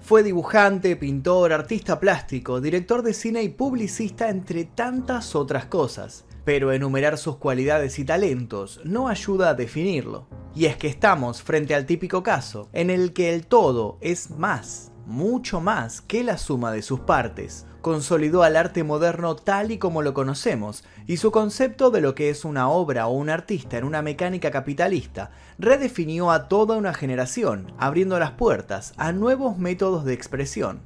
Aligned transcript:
Fue 0.00 0.22
dibujante, 0.22 0.96
pintor, 0.96 1.52
artista 1.52 2.00
plástico, 2.00 2.60
director 2.60 3.02
de 3.02 3.14
cine 3.14 3.42
y 3.42 3.48
publicista 3.50 4.28
entre 4.28 4.64
tantas 4.64 5.34
otras 5.36 5.66
cosas. 5.66 6.24
Pero 6.44 6.72
enumerar 6.72 7.18
sus 7.18 7.36
cualidades 7.36 7.98
y 7.98 8.04
talentos 8.04 8.80
no 8.84 9.08
ayuda 9.08 9.50
a 9.50 9.54
definirlo. 9.54 10.26
Y 10.54 10.64
es 10.64 10.76
que 10.76 10.88
estamos 10.88 11.42
frente 11.42 11.74
al 11.74 11.86
típico 11.86 12.22
caso 12.22 12.68
en 12.72 12.90
el 12.90 13.12
que 13.12 13.34
el 13.34 13.46
todo 13.46 13.98
es 14.00 14.30
más, 14.30 14.90
mucho 15.10 15.60
más 15.60 16.00
que 16.00 16.24
la 16.24 16.38
suma 16.38 16.72
de 16.72 16.82
sus 16.82 17.00
partes. 17.00 17.66
Consolidó 17.82 18.42
al 18.42 18.56
arte 18.56 18.84
moderno 18.84 19.36
tal 19.36 19.72
y 19.72 19.78
como 19.78 20.02
lo 20.02 20.14
conocemos, 20.14 20.84
y 21.06 21.16
su 21.16 21.30
concepto 21.32 21.90
de 21.90 22.00
lo 22.00 22.14
que 22.14 22.30
es 22.30 22.44
una 22.44 22.68
obra 22.68 23.08
o 23.08 23.12
un 23.12 23.28
artista 23.28 23.76
en 23.76 23.84
una 23.84 24.02
mecánica 24.02 24.50
capitalista 24.50 25.32
redefinió 25.58 26.30
a 26.30 26.48
toda 26.48 26.76
una 26.76 26.94
generación, 26.94 27.72
abriendo 27.78 28.18
las 28.18 28.32
puertas 28.32 28.94
a 28.96 29.12
nuevos 29.12 29.58
métodos 29.58 30.04
de 30.04 30.14
expresión. 30.14 30.80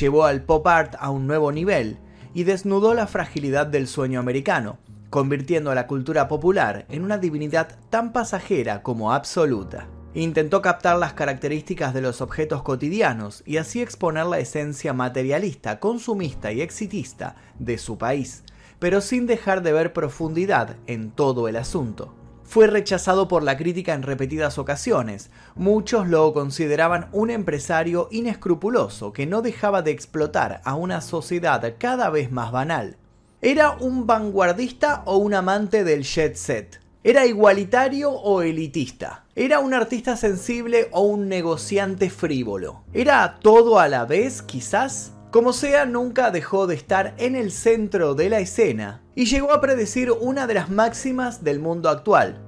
Llevó 0.00 0.24
al 0.24 0.42
pop 0.42 0.66
art 0.66 0.94
a 0.98 1.10
un 1.10 1.26
nuevo 1.26 1.52
nivel 1.52 1.98
y 2.34 2.44
desnudó 2.44 2.94
la 2.94 3.06
fragilidad 3.06 3.66
del 3.66 3.86
sueño 3.86 4.18
americano, 4.18 4.78
convirtiendo 5.10 5.70
a 5.70 5.74
la 5.74 5.86
cultura 5.86 6.28
popular 6.28 6.86
en 6.88 7.04
una 7.04 7.18
divinidad 7.18 7.78
tan 7.90 8.12
pasajera 8.12 8.82
como 8.82 9.12
absoluta. 9.12 9.88
Intentó 10.14 10.62
captar 10.62 10.96
las 10.96 11.12
características 11.12 11.92
de 11.92 12.00
los 12.00 12.22
objetos 12.22 12.62
cotidianos 12.62 13.42
y 13.44 13.58
así 13.58 13.82
exponer 13.82 14.24
la 14.26 14.38
esencia 14.38 14.94
materialista, 14.94 15.80
consumista 15.80 16.50
y 16.50 16.62
exitista 16.62 17.36
de 17.58 17.76
su 17.76 17.98
país, 17.98 18.42
pero 18.78 19.02
sin 19.02 19.26
dejar 19.26 19.62
de 19.62 19.72
ver 19.72 19.92
profundidad 19.92 20.76
en 20.86 21.10
todo 21.10 21.46
el 21.46 21.56
asunto. 21.56 22.14
Fue 22.42 22.66
rechazado 22.66 23.28
por 23.28 23.42
la 23.42 23.58
crítica 23.58 23.92
en 23.92 24.02
repetidas 24.02 24.56
ocasiones. 24.56 25.30
Muchos 25.54 26.08
lo 26.08 26.32
consideraban 26.32 27.10
un 27.12 27.28
empresario 27.28 28.08
inescrupuloso 28.10 29.12
que 29.12 29.26
no 29.26 29.42
dejaba 29.42 29.82
de 29.82 29.90
explotar 29.90 30.62
a 30.64 30.74
una 30.74 31.02
sociedad 31.02 31.74
cada 31.78 32.08
vez 32.08 32.32
más 32.32 32.50
banal. 32.50 32.96
¿Era 33.42 33.72
un 33.72 34.06
vanguardista 34.06 35.02
o 35.04 35.18
un 35.18 35.34
amante 35.34 35.84
del 35.84 36.04
jet 36.04 36.36
set? 36.36 36.80
¿Era 37.08 37.24
igualitario 37.24 38.12
o 38.12 38.42
elitista? 38.42 39.24
¿Era 39.34 39.60
un 39.60 39.72
artista 39.72 40.14
sensible 40.14 40.90
o 40.92 41.00
un 41.00 41.26
negociante 41.26 42.10
frívolo? 42.10 42.82
¿Era 42.92 43.38
todo 43.40 43.78
a 43.78 43.88
la 43.88 44.04
vez, 44.04 44.42
quizás? 44.42 45.14
Como 45.30 45.54
sea, 45.54 45.86
nunca 45.86 46.30
dejó 46.30 46.66
de 46.66 46.74
estar 46.74 47.14
en 47.16 47.34
el 47.34 47.50
centro 47.50 48.14
de 48.14 48.28
la 48.28 48.40
escena 48.40 49.00
y 49.14 49.24
llegó 49.24 49.54
a 49.54 49.60
predecir 49.62 50.10
una 50.12 50.46
de 50.46 50.52
las 50.52 50.68
máximas 50.68 51.42
del 51.42 51.60
mundo 51.60 51.88
actual. 51.88 52.42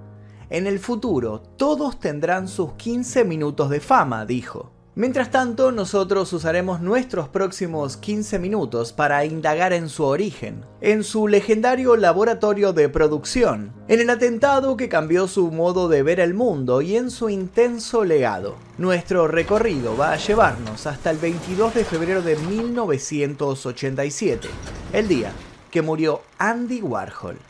En 0.51 0.67
el 0.67 0.79
futuro, 0.79 1.41
todos 1.41 1.99
tendrán 1.99 2.47
sus 2.47 2.75
15 2.75 3.25
minutos 3.25 3.71
de 3.71 3.81
fama, 3.81 4.27
dijo. 4.27 4.73
Mientras 4.97 5.31
tanto, 5.31 5.71
nosotros 5.71 6.33
usaremos 6.33 6.81
nuestros 6.81 7.29
próximos 7.29 7.97
15 7.97 8.41
minutos 8.41 8.93
para 8.93 9.25
indagar 9.25 9.73
en 9.73 9.89
su 9.89 10.03
origen, 10.05 10.65
en 10.81 11.05
su 11.05 11.29
legendario 11.29 11.95
laboratorio 11.97 12.73
de 12.73 12.89
producción, 12.89 13.73
en 13.87 14.01
el 14.01 14.11
atentado 14.11 14.77
que 14.77 14.89
cambió 14.89 15.29
su 15.29 15.53
modo 15.53 15.89
de 15.89 16.03
ver 16.03 16.19
el 16.19 16.35
mundo 16.35 16.83
y 16.83 16.97
en 16.97 17.13
su 17.13 17.31
intenso 17.31 18.05
legado. 18.05 18.57
Nuestro 18.79 19.29
recorrido 19.29 19.97
va 19.97 20.11
a 20.13 20.17
llevarnos 20.17 20.89
hasta 20.89 21.11
el 21.11 21.19
22 21.19 21.75
de 21.75 21.85
febrero 21.85 22.21
de 22.21 22.35
1987, 22.37 24.49
el 24.93 25.07
día 25.07 25.31
que 25.71 25.83
murió 25.83 26.23
Andy 26.39 26.83
Warhol. 26.83 27.50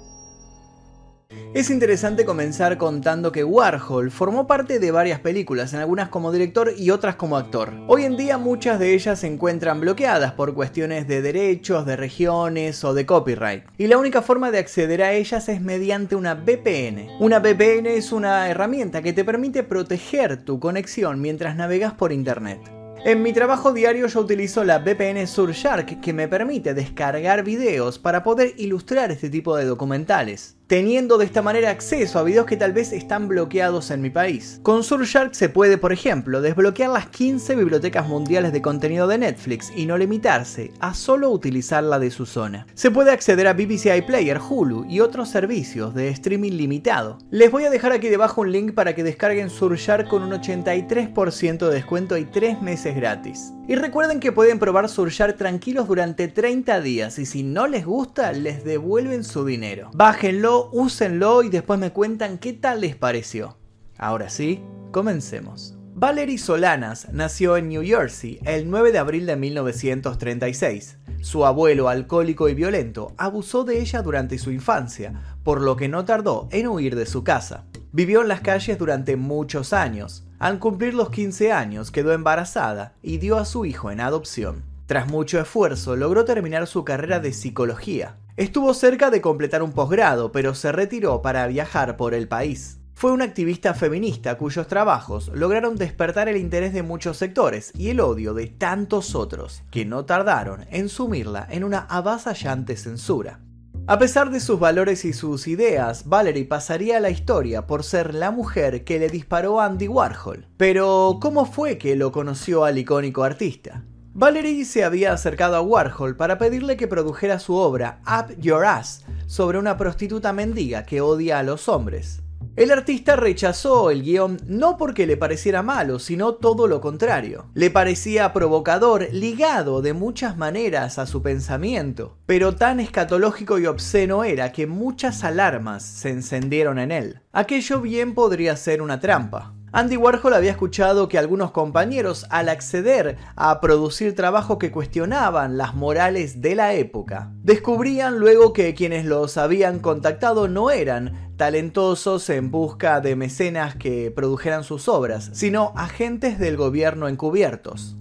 Es 1.53 1.69
interesante 1.69 2.23
comenzar 2.23 2.77
contando 2.77 3.33
que 3.33 3.43
Warhol 3.43 4.09
formó 4.09 4.47
parte 4.47 4.79
de 4.79 4.91
varias 4.91 5.19
películas, 5.19 5.73
en 5.73 5.81
algunas 5.81 6.07
como 6.07 6.31
director 6.31 6.71
y 6.77 6.91
otras 6.91 7.15
como 7.15 7.35
actor. 7.35 7.73
Hoy 7.87 8.05
en 8.05 8.15
día 8.15 8.37
muchas 8.37 8.79
de 8.79 8.93
ellas 8.93 9.19
se 9.19 9.27
encuentran 9.27 9.81
bloqueadas 9.81 10.31
por 10.31 10.53
cuestiones 10.53 11.09
de 11.09 11.21
derechos, 11.21 11.85
de 11.85 11.97
regiones 11.97 12.83
o 12.85 12.93
de 12.93 13.05
copyright. 13.05 13.65
Y 13.77 13.87
la 13.87 13.97
única 13.97 14.21
forma 14.21 14.49
de 14.49 14.59
acceder 14.59 15.03
a 15.03 15.11
ellas 15.11 15.49
es 15.49 15.59
mediante 15.59 16.15
una 16.15 16.35
VPN. 16.35 17.17
Una 17.19 17.39
VPN 17.39 17.87
es 17.87 18.13
una 18.13 18.49
herramienta 18.49 19.01
que 19.01 19.11
te 19.11 19.25
permite 19.25 19.63
proteger 19.63 20.45
tu 20.45 20.57
conexión 20.57 21.19
mientras 21.19 21.57
navegas 21.57 21.91
por 21.93 22.13
internet. 22.13 22.61
En 23.03 23.23
mi 23.23 23.33
trabajo 23.33 23.73
diario 23.73 24.05
yo 24.05 24.19
utilizo 24.19 24.63
la 24.63 24.77
VPN 24.77 25.25
Surfshark 25.25 25.99
que 26.01 26.13
me 26.13 26.27
permite 26.27 26.75
descargar 26.75 27.43
videos 27.43 27.97
para 27.97 28.23
poder 28.23 28.53
ilustrar 28.57 29.11
este 29.11 29.29
tipo 29.29 29.57
de 29.57 29.65
documentales 29.65 30.55
teniendo 30.71 31.17
de 31.17 31.25
esta 31.25 31.41
manera 31.41 31.69
acceso 31.69 32.17
a 32.17 32.23
videos 32.23 32.45
que 32.45 32.55
tal 32.55 32.71
vez 32.71 32.93
están 32.93 33.27
bloqueados 33.27 33.91
en 33.91 33.99
mi 33.99 34.09
país. 34.09 34.61
Con 34.63 34.85
Surfshark 34.85 35.35
se 35.35 35.49
puede, 35.49 35.77
por 35.77 35.91
ejemplo, 35.91 36.41
desbloquear 36.41 36.91
las 36.91 37.09
15 37.09 37.57
bibliotecas 37.57 38.07
mundiales 38.07 38.53
de 38.53 38.61
contenido 38.61 39.05
de 39.05 39.17
Netflix 39.17 39.69
y 39.75 39.85
no 39.85 39.97
limitarse 39.97 40.71
a 40.79 40.93
solo 40.93 41.29
utilizar 41.29 41.83
la 41.83 41.99
de 41.99 42.09
su 42.09 42.25
zona. 42.25 42.67
Se 42.73 42.89
puede 42.89 43.11
acceder 43.11 43.47
a 43.47 43.53
BBC 43.53 43.93
iPlayer, 43.97 44.39
Hulu 44.39 44.85
y 44.85 45.01
otros 45.01 45.27
servicios 45.27 45.93
de 45.93 46.07
streaming 46.07 46.53
limitado. 46.53 47.17
Les 47.31 47.51
voy 47.51 47.65
a 47.65 47.69
dejar 47.69 47.91
aquí 47.91 48.07
debajo 48.07 48.39
un 48.39 48.53
link 48.53 48.73
para 48.73 48.95
que 48.95 49.03
descarguen 49.03 49.49
Surfshark 49.49 50.07
con 50.07 50.23
un 50.23 50.31
83% 50.31 51.67
de 51.67 51.73
descuento 51.73 52.17
y 52.17 52.23
3 52.23 52.61
meses 52.61 52.95
gratis. 52.95 53.51
Y 53.71 53.75
recuerden 53.75 54.19
que 54.19 54.33
pueden 54.33 54.59
probar 54.59 54.89
Surfshark 54.89 55.37
tranquilos 55.37 55.87
durante 55.87 56.27
30 56.27 56.81
días 56.81 57.17
y 57.19 57.25
si 57.25 57.41
no 57.41 57.67
les 57.67 57.85
gusta 57.85 58.33
les 58.33 58.65
devuelven 58.65 59.23
su 59.23 59.45
dinero. 59.45 59.89
Bájenlo 59.93 60.69
úsenlo 60.73 61.41
y 61.41 61.47
después 61.47 61.79
me 61.79 61.93
cuentan 61.93 62.37
qué 62.37 62.51
tal 62.51 62.81
les 62.81 62.97
pareció. 62.97 63.57
Ahora 63.97 64.27
sí, 64.29 64.61
comencemos. 64.91 65.77
Valerie 65.93 66.37
Solanas 66.37 67.07
nació 67.13 67.55
en 67.55 67.69
New 67.69 67.81
Jersey 67.81 68.39
el 68.43 68.69
9 68.69 68.91
de 68.91 68.97
abril 68.97 69.25
de 69.25 69.37
1936. 69.37 70.97
Su 71.21 71.45
abuelo, 71.45 71.87
alcohólico 71.87 72.49
y 72.49 72.53
violento, 72.53 73.13
abusó 73.17 73.63
de 73.63 73.79
ella 73.79 74.01
durante 74.01 74.37
su 74.37 74.51
infancia, 74.51 75.37
por 75.45 75.61
lo 75.61 75.77
que 75.77 75.87
no 75.87 76.03
tardó 76.03 76.49
en 76.51 76.67
huir 76.67 76.97
de 76.97 77.05
su 77.05 77.23
casa. 77.23 77.67
Vivió 77.93 78.21
en 78.21 78.27
las 78.27 78.41
calles 78.41 78.77
durante 78.77 79.15
muchos 79.15 79.71
años. 79.71 80.25
Al 80.41 80.57
cumplir 80.57 80.95
los 80.95 81.11
15 81.11 81.51
años 81.51 81.91
quedó 81.91 82.13
embarazada 82.13 82.95
y 83.03 83.19
dio 83.19 83.37
a 83.37 83.45
su 83.45 83.63
hijo 83.63 83.91
en 83.91 84.01
adopción. 84.01 84.63
Tras 84.87 85.07
mucho 85.07 85.39
esfuerzo 85.39 85.95
logró 85.95 86.25
terminar 86.25 86.65
su 86.65 86.83
carrera 86.83 87.19
de 87.19 87.31
psicología. 87.31 88.17
Estuvo 88.37 88.73
cerca 88.73 89.11
de 89.11 89.21
completar 89.21 89.61
un 89.61 89.71
posgrado, 89.71 90.31
pero 90.31 90.55
se 90.55 90.71
retiró 90.71 91.21
para 91.21 91.45
viajar 91.45 91.95
por 91.95 92.15
el 92.15 92.27
país. 92.27 92.79
Fue 92.95 93.11
una 93.11 93.25
activista 93.25 93.75
feminista 93.75 94.35
cuyos 94.39 94.65
trabajos 94.65 95.29
lograron 95.31 95.75
despertar 95.75 96.27
el 96.27 96.37
interés 96.37 96.73
de 96.73 96.81
muchos 96.81 97.17
sectores 97.17 97.71
y 97.77 97.89
el 97.89 97.99
odio 97.99 98.33
de 98.33 98.47
tantos 98.47 99.13
otros, 99.13 99.61
que 99.69 99.85
no 99.85 100.05
tardaron 100.05 100.65
en 100.71 100.89
sumirla 100.89 101.45
en 101.51 101.63
una 101.63 101.81
avasallante 101.81 102.77
censura. 102.77 103.41
A 103.87 103.97
pesar 103.97 104.29
de 104.29 104.39
sus 104.39 104.59
valores 104.59 105.05
y 105.05 105.11
sus 105.11 105.47
ideas, 105.47 106.07
Valerie 106.07 106.45
pasaría 106.45 106.97
a 106.97 106.99
la 106.99 107.09
historia 107.09 107.65
por 107.65 107.83
ser 107.83 108.13
la 108.13 108.29
mujer 108.29 108.83
que 108.83 108.99
le 108.99 109.09
disparó 109.09 109.59
a 109.59 109.65
Andy 109.65 109.87
Warhol. 109.87 110.45
Pero, 110.55 111.17
¿cómo 111.19 111.45
fue 111.45 111.77
que 111.77 111.95
lo 111.95 112.11
conoció 112.11 112.63
al 112.63 112.77
icónico 112.77 113.23
artista? 113.23 113.83
Valerie 114.13 114.65
se 114.65 114.83
había 114.83 115.13
acercado 115.13 115.55
a 115.55 115.61
Warhol 115.61 116.15
para 116.15 116.37
pedirle 116.37 116.77
que 116.77 116.87
produjera 116.87 117.39
su 117.39 117.55
obra 117.55 118.01
Up 118.05 118.37
Your 118.39 118.65
Ass 118.65 119.03
sobre 119.25 119.57
una 119.57 119.77
prostituta 119.77 120.31
mendiga 120.31 120.85
que 120.85 121.01
odia 121.01 121.39
a 121.39 121.43
los 121.43 121.67
hombres. 121.67 122.21
El 122.57 122.69
artista 122.69 123.15
rechazó 123.15 123.91
el 123.91 124.03
guion 124.03 124.37
no 124.45 124.77
porque 124.77 125.07
le 125.07 125.15
pareciera 125.15 125.63
malo, 125.63 125.99
sino 125.99 126.33
todo 126.33 126.67
lo 126.67 126.81
contrario. 126.81 127.45
Le 127.53 127.71
parecía 127.71 128.33
provocador, 128.33 129.07
ligado 129.13 129.81
de 129.81 129.93
muchas 129.93 130.35
maneras 130.35 130.99
a 130.99 131.05
su 131.05 131.21
pensamiento, 131.21 132.17
pero 132.25 132.55
tan 132.55 132.81
escatológico 132.81 133.57
y 133.57 133.67
obsceno 133.67 134.25
era 134.25 134.51
que 134.51 134.67
muchas 134.67 135.23
alarmas 135.23 135.83
se 135.83 136.09
encendieron 136.09 136.77
en 136.77 136.91
él. 136.91 137.21
Aquello 137.31 137.79
bien 137.79 138.13
podría 138.13 138.57
ser 138.57 138.81
una 138.81 138.99
trampa. 138.99 139.53
Andy 139.73 139.95
Warhol 139.95 140.33
había 140.33 140.51
escuchado 140.51 141.07
que 141.07 141.17
algunos 141.17 141.51
compañeros, 141.51 142.25
al 142.29 142.49
acceder 142.49 143.15
a 143.37 143.61
producir 143.61 144.13
trabajo 144.15 144.59
que 144.59 144.69
cuestionaban 144.69 145.57
las 145.57 145.75
morales 145.75 146.41
de 146.41 146.55
la 146.55 146.73
época, 146.73 147.31
descubrían 147.41 148.19
luego 148.19 148.51
que 148.51 148.73
quienes 148.73 149.05
los 149.05 149.37
habían 149.37 149.79
contactado 149.79 150.49
no 150.49 150.71
eran 150.71 151.33
talentosos 151.37 152.29
en 152.29 152.51
busca 152.51 152.99
de 152.99 153.15
mecenas 153.15 153.77
que 153.77 154.11
produjeran 154.11 154.65
sus 154.65 154.89
obras, 154.89 155.29
sino 155.31 155.71
agentes 155.77 156.37
del 156.37 156.57
gobierno 156.57 157.07
encubiertos. 157.07 157.95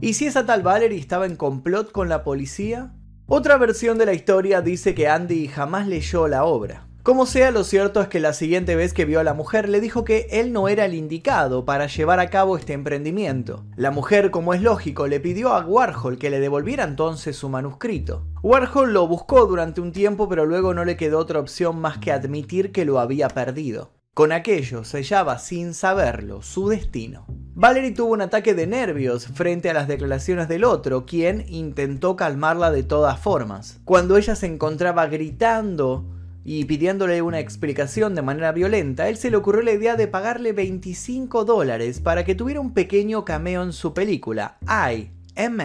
¿Y 0.00 0.14
si 0.14 0.26
esa 0.26 0.46
tal 0.46 0.62
Valerie 0.62 1.00
estaba 1.00 1.26
en 1.26 1.34
complot 1.34 1.90
con 1.90 2.08
la 2.08 2.22
policía? 2.22 2.92
Otra 3.26 3.56
versión 3.56 3.98
de 3.98 4.06
la 4.06 4.12
historia 4.12 4.60
dice 4.60 4.94
que 4.94 5.08
Andy 5.08 5.48
jamás 5.48 5.88
leyó 5.88 6.28
la 6.28 6.44
obra 6.44 6.85
Como 7.06 7.24
sea, 7.24 7.52
lo 7.52 7.62
cierto 7.62 8.00
es 8.00 8.08
que 8.08 8.18
la 8.18 8.32
siguiente 8.32 8.74
vez 8.74 8.92
que 8.92 9.04
vio 9.04 9.20
a 9.20 9.22
la 9.22 9.32
mujer 9.32 9.68
le 9.68 9.80
dijo 9.80 10.02
que 10.02 10.26
él 10.28 10.52
no 10.52 10.66
era 10.66 10.86
el 10.86 10.92
indicado 10.92 11.64
para 11.64 11.86
llevar 11.86 12.18
a 12.18 12.30
cabo 12.30 12.56
este 12.58 12.72
emprendimiento. 12.72 13.64
La 13.76 13.92
mujer, 13.92 14.32
como 14.32 14.54
es 14.54 14.60
lógico, 14.60 15.06
le 15.06 15.20
pidió 15.20 15.50
a 15.52 15.64
Warhol 15.64 16.18
que 16.18 16.30
le 16.30 16.40
devolviera 16.40 16.82
entonces 16.82 17.36
su 17.36 17.48
manuscrito. 17.48 18.26
Warhol 18.42 18.92
lo 18.92 19.06
buscó 19.06 19.46
durante 19.46 19.80
un 19.80 19.92
tiempo, 19.92 20.28
pero 20.28 20.46
luego 20.46 20.74
no 20.74 20.84
le 20.84 20.96
quedó 20.96 21.20
otra 21.20 21.38
opción 21.38 21.78
más 21.78 21.98
que 21.98 22.10
admitir 22.10 22.72
que 22.72 22.84
lo 22.84 22.98
había 22.98 23.28
perdido. 23.28 23.92
Con 24.12 24.32
aquello 24.32 24.82
sellaba 24.82 25.38
sin 25.38 25.74
saberlo 25.74 26.42
su 26.42 26.68
destino. 26.68 27.24
Valerie 27.54 27.92
tuvo 27.92 28.14
un 28.14 28.22
ataque 28.22 28.52
de 28.52 28.66
nervios 28.66 29.28
frente 29.28 29.70
a 29.70 29.74
las 29.74 29.86
declaraciones 29.86 30.48
del 30.48 30.64
otro, 30.64 31.06
quien 31.06 31.44
intentó 31.46 32.16
calmarla 32.16 32.72
de 32.72 32.82
todas 32.82 33.20
formas. 33.20 33.78
Cuando 33.84 34.16
ella 34.16 34.34
se 34.34 34.46
encontraba 34.46 35.06
gritando 35.06 36.15
y 36.48 36.64
pidiéndole 36.64 37.22
una 37.22 37.40
explicación 37.40 38.14
de 38.14 38.22
manera 38.22 38.52
violenta, 38.52 39.08
él 39.08 39.16
se 39.16 39.32
le 39.32 39.36
ocurrió 39.36 39.62
la 39.62 39.72
idea 39.72 39.96
de 39.96 40.06
pagarle 40.06 40.52
25 40.52 41.44
dólares 41.44 41.98
para 41.98 42.24
que 42.24 42.36
tuviera 42.36 42.60
un 42.60 42.72
pequeño 42.72 43.24
cameo 43.24 43.64
en 43.64 43.72
su 43.72 43.92
película, 43.92 44.56
I, 44.62 45.10
Am 45.34 45.58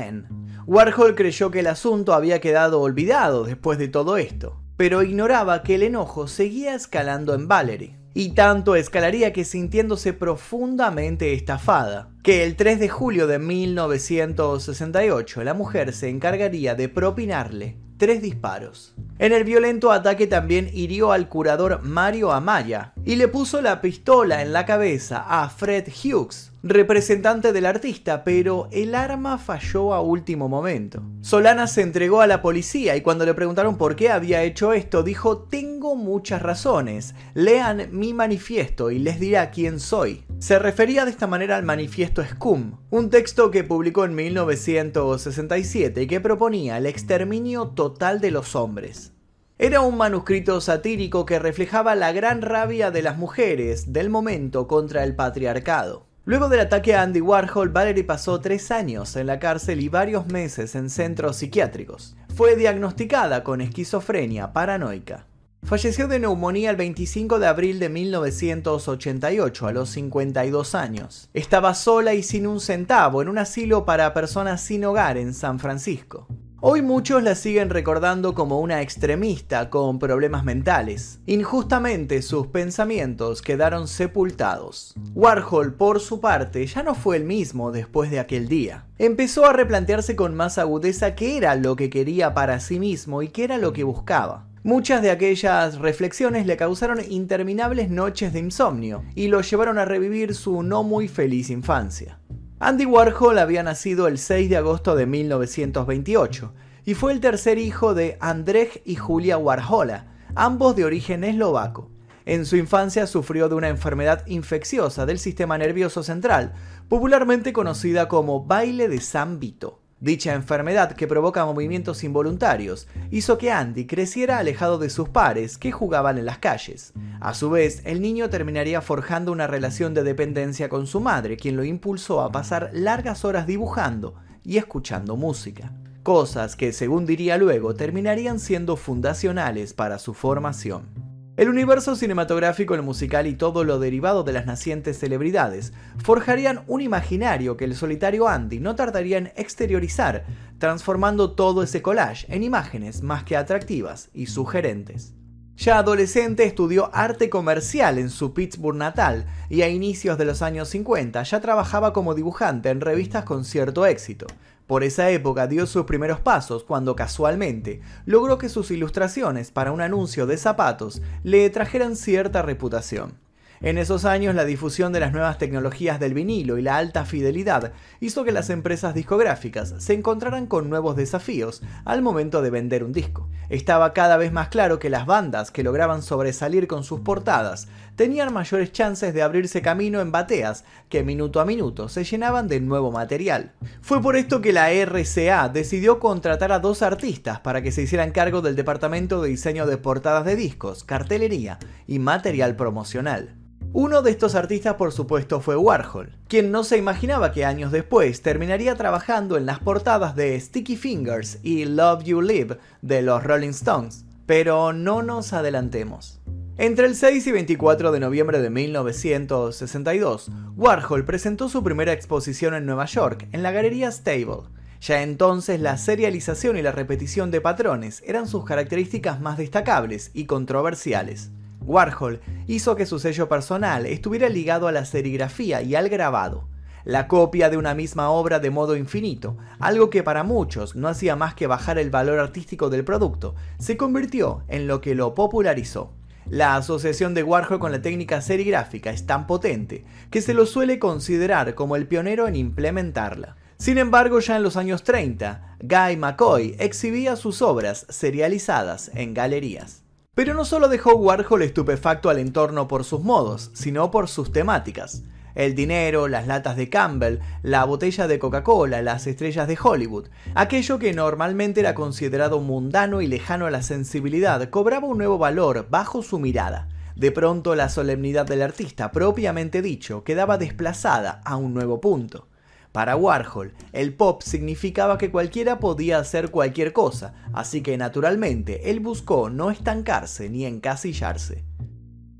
Warhol 0.65 1.13
creyó 1.13 1.51
que 1.51 1.59
el 1.59 1.67
asunto 1.67 2.15
había 2.15 2.41
quedado 2.41 2.81
olvidado 2.81 3.43
después 3.43 3.77
de 3.77 3.89
todo 3.89 4.17
esto, 4.17 4.59
pero 4.75 5.03
ignoraba 5.03 5.61
que 5.61 5.75
el 5.75 5.83
enojo 5.83 6.27
seguía 6.27 6.73
escalando 6.73 7.35
en 7.35 7.47
Valerie. 7.47 7.95
Y 8.15 8.31
tanto 8.31 8.75
escalaría 8.75 9.31
que 9.31 9.45
sintiéndose 9.45 10.13
profundamente 10.13 11.33
estafada, 11.33 12.09
que 12.23 12.43
el 12.43 12.55
3 12.55 12.79
de 12.79 12.89
julio 12.89 13.27
de 13.27 13.37
1968 13.37 15.43
la 15.43 15.53
mujer 15.53 15.93
se 15.93 16.09
encargaría 16.09 16.73
de 16.73 16.89
propinarle 16.89 17.77
tres 18.01 18.23
disparos. 18.23 18.95
En 19.21 19.33
el 19.33 19.43
violento 19.43 19.91
ataque 19.91 20.25
también 20.25 20.71
hirió 20.73 21.11
al 21.11 21.29
curador 21.29 21.83
Mario 21.83 22.31
Amaya 22.31 22.93
y 23.05 23.17
le 23.17 23.27
puso 23.27 23.61
la 23.61 23.79
pistola 23.79 24.41
en 24.41 24.51
la 24.51 24.65
cabeza 24.65 25.23
a 25.27 25.47
Fred 25.47 25.89
Hughes, 25.89 26.51
representante 26.63 27.53
del 27.53 27.67
artista, 27.67 28.23
pero 28.23 28.67
el 28.71 28.95
arma 28.95 29.37
falló 29.37 29.93
a 29.93 30.01
último 30.01 30.49
momento. 30.49 31.03
Solana 31.21 31.67
se 31.67 31.83
entregó 31.83 32.21
a 32.21 32.25
la 32.25 32.41
policía 32.41 32.95
y 32.95 33.01
cuando 33.01 33.23
le 33.23 33.35
preguntaron 33.35 33.77
por 33.77 33.95
qué 33.95 34.09
había 34.09 34.41
hecho 34.41 34.73
esto, 34.73 35.03
dijo, 35.03 35.37
tengo 35.37 35.95
muchas 35.95 36.41
razones, 36.41 37.13
lean 37.35 37.89
mi 37.91 38.15
manifiesto 38.15 38.89
y 38.89 38.97
les 38.97 39.19
dirá 39.19 39.51
quién 39.51 39.79
soy. 39.79 40.23
Se 40.41 40.57
refería 40.57 41.05
de 41.05 41.11
esta 41.11 41.27
manera 41.27 41.55
al 41.55 41.61
manifiesto 41.61 42.25
Scum, 42.25 42.79
un 42.89 43.11
texto 43.11 43.51
que 43.51 43.63
publicó 43.63 44.05
en 44.05 44.15
1967 44.15 46.01
y 46.01 46.07
que 46.07 46.19
proponía 46.19 46.79
el 46.79 46.87
exterminio 46.87 47.67
total 47.67 48.19
de 48.19 48.31
los 48.31 48.55
hombres. 48.55 49.13
Era 49.59 49.81
un 49.81 49.97
manuscrito 49.97 50.59
satírico 50.59 51.27
que 51.27 51.37
reflejaba 51.37 51.93
la 51.93 52.11
gran 52.11 52.41
rabia 52.41 52.89
de 52.89 53.03
las 53.03 53.19
mujeres 53.19 53.93
del 53.93 54.09
momento 54.09 54.67
contra 54.67 55.03
el 55.03 55.15
patriarcado. 55.15 56.07
Luego 56.25 56.49
del 56.49 56.61
ataque 56.61 56.95
a 56.95 57.03
Andy 57.03 57.21
Warhol, 57.21 57.69
Valerie 57.69 58.03
pasó 58.03 58.41
tres 58.41 58.71
años 58.71 59.15
en 59.17 59.27
la 59.27 59.37
cárcel 59.37 59.79
y 59.79 59.89
varios 59.89 60.25
meses 60.25 60.73
en 60.73 60.89
centros 60.89 61.35
psiquiátricos. 61.35 62.15
Fue 62.35 62.55
diagnosticada 62.55 63.43
con 63.43 63.61
esquizofrenia 63.61 64.53
paranoica. 64.53 65.27
Falleció 65.63 66.07
de 66.07 66.19
neumonía 66.19 66.71
el 66.71 66.75
25 66.75 67.39
de 67.39 67.47
abril 67.47 67.79
de 67.79 67.87
1988 67.89 69.67
a 69.67 69.71
los 69.71 69.89
52 69.89 70.75
años. 70.75 71.29
Estaba 71.33 71.75
sola 71.75 72.13
y 72.13 72.23
sin 72.23 72.47
un 72.47 72.59
centavo 72.59 73.21
en 73.21 73.29
un 73.29 73.37
asilo 73.37 73.85
para 73.85 74.13
personas 74.13 74.61
sin 74.61 74.83
hogar 74.83 75.17
en 75.17 75.33
San 75.33 75.59
Francisco. 75.59 76.27
Hoy 76.63 76.83
muchos 76.83 77.23
la 77.23 77.33
siguen 77.33 77.71
recordando 77.71 78.35
como 78.35 78.59
una 78.59 78.83
extremista 78.83 79.71
con 79.71 79.97
problemas 79.97 80.43
mentales. 80.43 81.19
Injustamente 81.25 82.21
sus 82.21 82.47
pensamientos 82.47 83.41
quedaron 83.41 83.87
sepultados. 83.87 84.93
Warhol, 85.15 85.73
por 85.73 85.99
su 85.99 86.19
parte, 86.19 86.67
ya 86.67 86.83
no 86.83 86.93
fue 86.93 87.17
el 87.17 87.23
mismo 87.23 87.71
después 87.71 88.11
de 88.11 88.19
aquel 88.19 88.47
día. 88.47 88.85
Empezó 88.99 89.47
a 89.47 89.53
replantearse 89.53 90.15
con 90.15 90.35
más 90.35 90.59
agudeza 90.59 91.15
qué 91.15 91.37
era 91.37 91.55
lo 91.55 91.75
que 91.75 91.89
quería 91.89 92.35
para 92.35 92.59
sí 92.59 92.77
mismo 92.77 93.23
y 93.23 93.29
qué 93.29 93.45
era 93.45 93.57
lo 93.57 93.73
que 93.73 93.83
buscaba. 93.83 94.50
Muchas 94.63 95.01
de 95.01 95.09
aquellas 95.09 95.79
reflexiones 95.79 96.45
le 96.45 96.55
causaron 96.55 96.99
interminables 97.09 97.89
noches 97.89 98.31
de 98.31 98.37
insomnio 98.37 99.03
y 99.15 99.27
lo 99.27 99.41
llevaron 99.41 99.79
a 99.79 99.85
revivir 99.85 100.35
su 100.35 100.61
no 100.61 100.83
muy 100.83 101.07
feliz 101.07 101.49
infancia. 101.49 102.19
Andy 102.59 102.85
Warhol 102.85 103.39
había 103.39 103.63
nacido 103.63 104.07
el 104.07 104.19
6 104.19 104.51
de 104.51 104.57
agosto 104.57 104.95
de 104.95 105.07
1928 105.07 106.53
y 106.85 106.93
fue 106.93 107.11
el 107.11 107.21
tercer 107.21 107.57
hijo 107.57 107.95
de 107.95 108.19
Andrzej 108.19 108.83
y 108.85 108.97
Julia 108.97 109.39
Warhola, 109.39 110.13
ambos 110.35 110.75
de 110.75 110.85
origen 110.85 111.23
eslovaco. 111.23 111.89
En 112.27 112.45
su 112.45 112.55
infancia 112.55 113.07
sufrió 113.07 113.49
de 113.49 113.55
una 113.55 113.69
enfermedad 113.69 114.23
infecciosa 114.27 115.07
del 115.07 115.17
sistema 115.17 115.57
nervioso 115.57 116.03
central, 116.03 116.53
popularmente 116.87 117.51
conocida 117.51 118.07
como 118.07 118.45
baile 118.45 118.89
de 118.89 119.01
San 119.01 119.39
Vito. 119.39 119.80
Dicha 120.01 120.33
enfermedad, 120.33 120.93
que 120.93 121.05
provoca 121.05 121.45
movimientos 121.45 122.03
involuntarios, 122.03 122.87
hizo 123.11 123.37
que 123.37 123.51
Andy 123.51 123.85
creciera 123.85 124.39
alejado 124.39 124.79
de 124.79 124.89
sus 124.89 125.09
pares 125.09 125.59
que 125.59 125.71
jugaban 125.71 126.17
en 126.17 126.25
las 126.25 126.39
calles. 126.39 126.91
A 127.19 127.35
su 127.35 127.51
vez, 127.51 127.83
el 127.85 128.01
niño 128.01 128.27
terminaría 128.31 128.81
forjando 128.81 129.31
una 129.31 129.45
relación 129.45 129.93
de 129.93 130.01
dependencia 130.01 130.69
con 130.69 130.87
su 130.87 131.01
madre, 131.01 131.37
quien 131.37 131.55
lo 131.55 131.63
impulsó 131.63 132.21
a 132.21 132.31
pasar 132.31 132.71
largas 132.73 133.23
horas 133.25 133.45
dibujando 133.45 134.15
y 134.43 134.57
escuchando 134.57 135.15
música. 135.15 135.71
Cosas 136.01 136.55
que, 136.55 136.73
según 136.73 137.05
diría 137.05 137.37
luego, 137.37 137.75
terminarían 137.75 138.39
siendo 138.39 138.77
fundacionales 138.77 139.75
para 139.75 139.99
su 139.99 140.15
formación. 140.15 141.00
El 141.37 141.47
universo 141.47 141.95
cinematográfico, 141.95 142.75
el 142.75 142.81
musical 142.81 143.25
y 143.25 143.35
todo 143.35 143.63
lo 143.63 143.79
derivado 143.79 144.23
de 144.23 144.33
las 144.33 144.45
nacientes 144.45 144.99
celebridades 144.99 145.71
forjarían 145.97 146.63
un 146.67 146.81
imaginario 146.81 147.55
que 147.55 147.63
el 147.63 147.73
solitario 147.73 148.27
Andy 148.27 148.59
no 148.59 148.75
tardaría 148.75 149.17
en 149.17 149.27
exteriorizar, 149.37 150.25
transformando 150.59 151.31
todo 151.31 151.63
ese 151.63 151.81
collage 151.81 152.25
en 152.27 152.43
imágenes 152.43 153.01
más 153.01 153.23
que 153.23 153.37
atractivas 153.37 154.09
y 154.13 154.25
sugerentes. 154.25 155.13
Ya 155.55 155.77
adolescente 155.77 156.43
estudió 156.43 156.93
arte 156.93 157.29
comercial 157.29 157.97
en 157.97 158.09
su 158.09 158.33
Pittsburgh 158.33 158.77
natal 158.77 159.25
y 159.49 159.61
a 159.61 159.69
inicios 159.69 160.17
de 160.17 160.25
los 160.25 160.41
años 160.41 160.67
50 160.69 161.23
ya 161.23 161.39
trabajaba 161.39 161.93
como 161.93 162.13
dibujante 162.13 162.69
en 162.69 162.81
revistas 162.81 163.23
con 163.23 163.45
cierto 163.45 163.85
éxito. 163.85 164.27
Por 164.71 164.85
esa 164.85 165.09
época 165.09 165.47
dio 165.47 165.67
sus 165.67 165.83
primeros 165.83 166.21
pasos 166.21 166.63
cuando 166.63 166.95
casualmente 166.95 167.81
logró 168.05 168.37
que 168.37 168.47
sus 168.47 168.71
ilustraciones 168.71 169.51
para 169.51 169.73
un 169.73 169.81
anuncio 169.81 170.27
de 170.27 170.37
zapatos 170.37 171.01
le 171.23 171.49
trajeran 171.49 171.97
cierta 171.97 172.41
reputación. 172.41 173.17
En 173.63 173.77
esos 173.77 174.05
años 174.05 174.33
la 174.33 174.43
difusión 174.43 174.91
de 174.91 174.99
las 174.99 175.11
nuevas 175.11 175.37
tecnologías 175.37 175.99
del 175.99 176.15
vinilo 176.15 176.57
y 176.57 176.63
la 176.63 176.77
alta 176.77 177.05
fidelidad 177.05 177.73
hizo 177.99 178.23
que 178.23 178.31
las 178.31 178.49
empresas 178.49 178.95
discográficas 178.95 179.75
se 179.77 179.93
encontraran 179.93 180.47
con 180.47 180.67
nuevos 180.67 180.95
desafíos 180.95 181.61
al 181.85 182.01
momento 182.01 182.41
de 182.41 182.49
vender 182.49 182.83
un 182.83 182.91
disco. 182.91 183.29
Estaba 183.49 183.93
cada 183.93 184.17
vez 184.17 184.31
más 184.31 184.47
claro 184.47 184.79
que 184.79 184.89
las 184.89 185.05
bandas 185.05 185.51
que 185.51 185.61
lograban 185.61 186.01
sobresalir 186.01 186.65
con 186.67 186.83
sus 186.83 187.01
portadas 187.01 187.67
tenían 187.95 188.33
mayores 188.33 188.71
chances 188.71 189.13
de 189.13 189.21
abrirse 189.21 189.61
camino 189.61 190.01
en 190.01 190.11
bateas 190.11 190.63
que 190.89 191.03
minuto 191.03 191.39
a 191.39 191.45
minuto 191.45 191.87
se 191.87 192.03
llenaban 192.03 192.47
de 192.47 192.61
nuevo 192.61 192.91
material. 192.91 193.51
Fue 193.81 194.01
por 194.01 194.15
esto 194.15 194.41
que 194.41 194.53
la 194.53 194.71
RCA 194.71 195.49
decidió 195.49 195.99
contratar 195.99 196.51
a 196.51 196.57
dos 196.57 196.81
artistas 196.81 197.41
para 197.41 197.61
que 197.61 197.71
se 197.71 197.83
hicieran 197.83 198.09
cargo 198.09 198.41
del 198.41 198.55
departamento 198.55 199.21
de 199.21 199.29
diseño 199.29 199.67
de 199.67 199.77
portadas 199.77 200.25
de 200.25 200.35
discos, 200.35 200.83
cartelería 200.83 201.59
y 201.85 201.99
material 201.99 202.55
promocional. 202.55 203.35
Uno 203.73 204.01
de 204.01 204.11
estos 204.11 204.35
artistas 204.35 204.73
por 204.73 204.91
supuesto 204.91 205.39
fue 205.39 205.55
Warhol, 205.55 206.11
quien 206.27 206.51
no 206.51 206.65
se 206.65 206.77
imaginaba 206.77 207.31
que 207.31 207.45
años 207.45 207.71
después 207.71 208.21
terminaría 208.21 208.75
trabajando 208.75 209.37
en 209.37 209.45
las 209.45 209.59
portadas 209.59 210.13
de 210.13 210.37
Sticky 210.37 210.75
Fingers 210.75 211.39
y 211.41 211.63
Love 211.63 212.03
You 212.03 212.21
Live 212.21 212.57
de 212.81 213.01
los 213.01 213.23
Rolling 213.23 213.51
Stones, 213.51 214.03
pero 214.25 214.73
no 214.73 215.03
nos 215.03 215.31
adelantemos. 215.31 216.19
Entre 216.57 216.85
el 216.85 216.97
6 216.97 217.25
y 217.27 217.31
24 217.31 217.93
de 217.93 218.01
noviembre 218.01 218.41
de 218.41 218.49
1962, 218.49 220.29
Warhol 220.57 221.05
presentó 221.05 221.47
su 221.47 221.63
primera 221.63 221.93
exposición 221.93 222.53
en 222.53 222.65
Nueva 222.65 222.87
York, 222.87 223.29
en 223.31 223.41
la 223.41 223.51
Galería 223.51 223.89
Stable. 223.89 224.49
Ya 224.81 225.01
entonces 225.01 225.61
la 225.61 225.77
serialización 225.77 226.57
y 226.57 226.61
la 226.61 226.73
repetición 226.73 227.31
de 227.31 227.39
patrones 227.39 228.03
eran 228.05 228.27
sus 228.27 228.43
características 228.43 229.21
más 229.21 229.37
destacables 229.37 230.11
y 230.13 230.25
controversiales. 230.25 231.31
Warhol 231.61 232.21
hizo 232.47 232.75
que 232.75 232.85
su 232.85 232.99
sello 232.99 233.29
personal 233.29 233.85
estuviera 233.85 234.29
ligado 234.29 234.67
a 234.67 234.71
la 234.71 234.85
serigrafía 234.85 235.61
y 235.61 235.75
al 235.75 235.89
grabado, 235.89 236.47
la 236.83 237.07
copia 237.07 237.49
de 237.49 237.57
una 237.57 237.75
misma 237.75 238.09
obra 238.09 238.39
de 238.39 238.49
modo 238.49 238.75
infinito, 238.75 239.37
algo 239.59 239.89
que 239.89 240.03
para 240.03 240.23
muchos 240.23 240.75
no 240.75 240.87
hacía 240.87 241.15
más 241.15 241.35
que 241.35 241.47
bajar 241.47 241.77
el 241.77 241.89
valor 241.89 242.19
artístico 242.19 242.69
del 242.69 242.83
producto, 242.83 243.35
se 243.59 243.77
convirtió 243.77 244.43
en 244.47 244.67
lo 244.67 244.81
que 244.81 244.95
lo 244.95 245.13
popularizó. 245.13 245.93
La 246.27 246.55
asociación 246.55 247.13
de 247.13 247.23
Warhol 247.23 247.59
con 247.59 247.71
la 247.71 247.81
técnica 247.81 248.21
serigráfica 248.21 248.91
es 248.91 249.05
tan 249.05 249.27
potente 249.27 249.85
que 250.09 250.21
se 250.21 250.33
lo 250.33 250.45
suele 250.45 250.79
considerar 250.79 251.55
como 251.55 251.75
el 251.75 251.87
pionero 251.87 252.27
en 252.27 252.35
implementarla. 252.35 253.35
Sin 253.57 253.77
embargo, 253.77 254.19
ya 254.19 254.37
en 254.37 254.43
los 254.43 254.57
años 254.57 254.83
30, 254.83 255.57
Guy 255.61 255.97
McCoy 255.97 256.55
exhibía 256.57 257.15
sus 257.15 257.41
obras 257.41 257.85
serializadas 257.89 258.89
en 258.95 259.13
galerías. 259.13 259.83
Pero 260.21 260.35
no 260.35 260.45
solo 260.45 260.69
dejó 260.69 260.93
Warhol 260.97 261.41
estupefacto 261.41 262.07
al 262.11 262.19
entorno 262.19 262.67
por 262.67 262.83
sus 262.83 263.01
modos, 263.01 263.49
sino 263.55 263.89
por 263.89 264.07
sus 264.07 264.31
temáticas. 264.31 265.01
El 265.33 265.55
dinero, 265.55 266.07
las 266.07 266.27
latas 266.27 266.55
de 266.57 266.69
Campbell, 266.69 267.17
la 267.41 267.65
botella 267.65 268.07
de 268.07 268.19
Coca-Cola, 268.19 268.83
las 268.83 269.07
estrellas 269.07 269.47
de 269.47 269.57
Hollywood. 269.59 270.09
Aquello 270.35 270.77
que 270.77 270.93
normalmente 270.93 271.61
era 271.61 271.73
considerado 271.73 272.39
mundano 272.39 273.01
y 273.01 273.07
lejano 273.07 273.47
a 273.47 273.49
la 273.49 273.63
sensibilidad 273.63 274.47
cobraba 274.51 274.85
un 274.85 274.99
nuevo 274.99 275.17
valor 275.17 275.65
bajo 275.71 276.03
su 276.03 276.19
mirada. 276.19 276.67
De 276.95 277.11
pronto 277.11 277.55
la 277.55 277.67
solemnidad 277.67 278.27
del 278.27 278.43
artista 278.43 278.91
propiamente 278.91 279.63
dicho 279.63 280.03
quedaba 280.03 280.37
desplazada 280.37 281.23
a 281.25 281.35
un 281.35 281.55
nuevo 281.55 281.81
punto. 281.81 282.27
Para 282.71 282.95
Warhol, 282.95 283.53
el 283.73 283.93
pop 283.93 284.21
significaba 284.21 284.97
que 284.97 285.11
cualquiera 285.11 285.59
podía 285.59 285.99
hacer 285.99 286.31
cualquier 286.31 286.71
cosa, 286.71 287.13
así 287.33 287.61
que 287.61 287.77
naturalmente 287.77 288.69
él 288.69 288.79
buscó 288.79 289.29
no 289.29 289.51
estancarse 289.51 290.29
ni 290.29 290.45
encasillarse. 290.45 291.43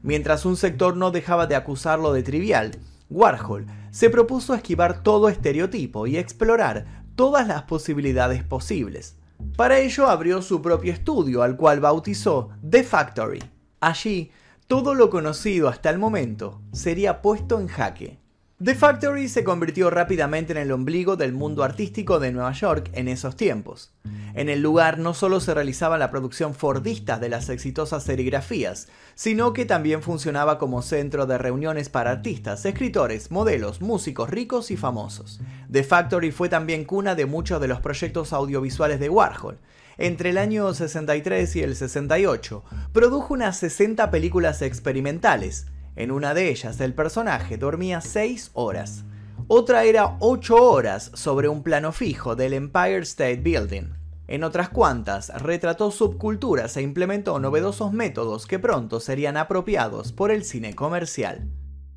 Mientras 0.01 0.45
un 0.45 0.57
sector 0.57 0.97
no 0.97 1.11
dejaba 1.11 1.47
de 1.47 1.55
acusarlo 1.55 2.11
de 2.11 2.23
trivial, 2.23 2.71
Warhol 3.09 3.65
se 3.91 4.09
propuso 4.09 4.53
esquivar 4.53 5.03
todo 5.03 5.29
estereotipo 5.29 6.07
y 6.07 6.17
explorar 6.17 7.03
todas 7.15 7.47
las 7.47 7.63
posibilidades 7.63 8.43
posibles. 8.43 9.17
Para 9.55 9.79
ello 9.79 10.07
abrió 10.07 10.41
su 10.41 10.61
propio 10.61 10.91
estudio, 10.91 11.43
al 11.43 11.55
cual 11.55 11.79
bautizó 11.79 12.49
The 12.67 12.83
Factory. 12.83 13.39
Allí, 13.79 14.31
todo 14.67 14.95
lo 14.95 15.09
conocido 15.09 15.67
hasta 15.67 15.89
el 15.89 15.99
momento 15.99 16.61
sería 16.71 17.21
puesto 17.21 17.59
en 17.59 17.67
jaque. 17.67 18.20
The 18.63 18.75
Factory 18.75 19.27
se 19.27 19.43
convirtió 19.43 19.89
rápidamente 19.89 20.51
en 20.51 20.59
el 20.59 20.71
ombligo 20.71 21.15
del 21.15 21.33
mundo 21.33 21.63
artístico 21.63 22.19
de 22.19 22.31
Nueva 22.31 22.51
York 22.51 22.91
en 22.93 23.07
esos 23.07 23.35
tiempos. 23.35 23.91
En 24.35 24.49
el 24.49 24.61
lugar 24.61 24.99
no 24.99 25.15
solo 25.15 25.39
se 25.39 25.55
realizaba 25.55 25.97
la 25.97 26.11
producción 26.11 26.53
fordista 26.53 27.17
de 27.17 27.29
las 27.29 27.49
exitosas 27.49 28.03
serigrafías, 28.03 28.87
sino 29.15 29.53
que 29.53 29.65
también 29.65 30.03
funcionaba 30.03 30.59
como 30.59 30.83
centro 30.83 31.25
de 31.25 31.39
reuniones 31.39 31.89
para 31.89 32.11
artistas, 32.11 32.63
escritores, 32.63 33.31
modelos, 33.31 33.81
músicos 33.81 34.29
ricos 34.29 34.69
y 34.69 34.77
famosos. 34.77 35.41
The 35.71 35.83
Factory 35.83 36.29
fue 36.29 36.47
también 36.47 36.85
cuna 36.85 37.15
de 37.15 37.25
muchos 37.25 37.59
de 37.61 37.67
los 37.67 37.79
proyectos 37.79 38.31
audiovisuales 38.31 38.99
de 38.99 39.09
Warhol. 39.09 39.57
Entre 39.97 40.29
el 40.29 40.37
año 40.37 40.71
63 40.71 41.55
y 41.55 41.63
el 41.63 41.75
68, 41.75 42.63
produjo 42.93 43.33
unas 43.33 43.57
60 43.57 44.11
películas 44.11 44.61
experimentales, 44.61 45.65
en 45.95 46.11
una 46.11 46.33
de 46.33 46.49
ellas 46.49 46.79
el 46.81 46.93
personaje 46.93 47.57
dormía 47.57 48.01
6 48.01 48.51
horas. 48.53 49.03
Otra 49.47 49.83
era 49.83 50.17
8 50.19 50.55
horas 50.55 51.11
sobre 51.13 51.49
un 51.49 51.63
plano 51.63 51.91
fijo 51.91 52.35
del 52.35 52.53
Empire 52.53 52.99
State 52.99 53.41
Building. 53.41 53.93
En 54.27 54.45
otras 54.45 54.69
cuantas, 54.69 55.29
retrató 55.41 55.91
subculturas 55.91 56.77
e 56.77 56.81
implementó 56.81 57.37
novedosos 57.39 57.91
métodos 57.91 58.45
que 58.47 58.59
pronto 58.59 59.01
serían 59.01 59.35
apropiados 59.35 60.13
por 60.13 60.31
el 60.31 60.45
cine 60.45 60.73
comercial. 60.73 61.49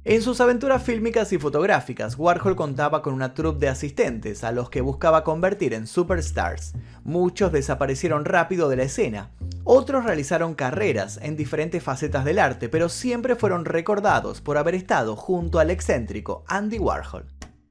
En 0.07 0.21
sus 0.21 0.43
aventuras 0.43 0.83
fílmicas 0.83 1.33
y 1.33 1.39
fotográficas, 1.39 2.19
Warhol 2.19 2.57
contaba 2.57 3.01
con 3.01 3.15
una 3.15 3.33
troupe 3.33 3.61
de 3.61 3.69
asistentes 3.71 4.45
a 4.45 4.53
los 4.53 4.69
que 4.69 4.83
buscaba 4.83 5.25
convertir 5.25 5.73
en 5.73 5.87
superstars. 5.87 6.75
Muchos 7.05 7.53
desaparecieron 7.53 8.27
rápido 8.27 8.69
de 8.69 8.77
la 8.77 8.83
escena, 8.83 9.31
otros 9.65 10.05
realizaron 10.05 10.55
carreras 10.55 11.19
en 11.23 11.37
diferentes 11.37 11.83
facetas 11.83 12.27
del 12.27 12.39
arte, 12.39 12.69
pero 12.69 12.91
siempre 12.91 13.35
fueron 13.35 13.65
recordados 13.65 14.43
por 14.43 14.59
haber 14.59 14.75
estado 14.75 15.17
junto 15.17 15.59
al 15.59 15.71
excéntrico 15.71 16.45
Andy 16.49 16.79
Warhol. 16.79 17.25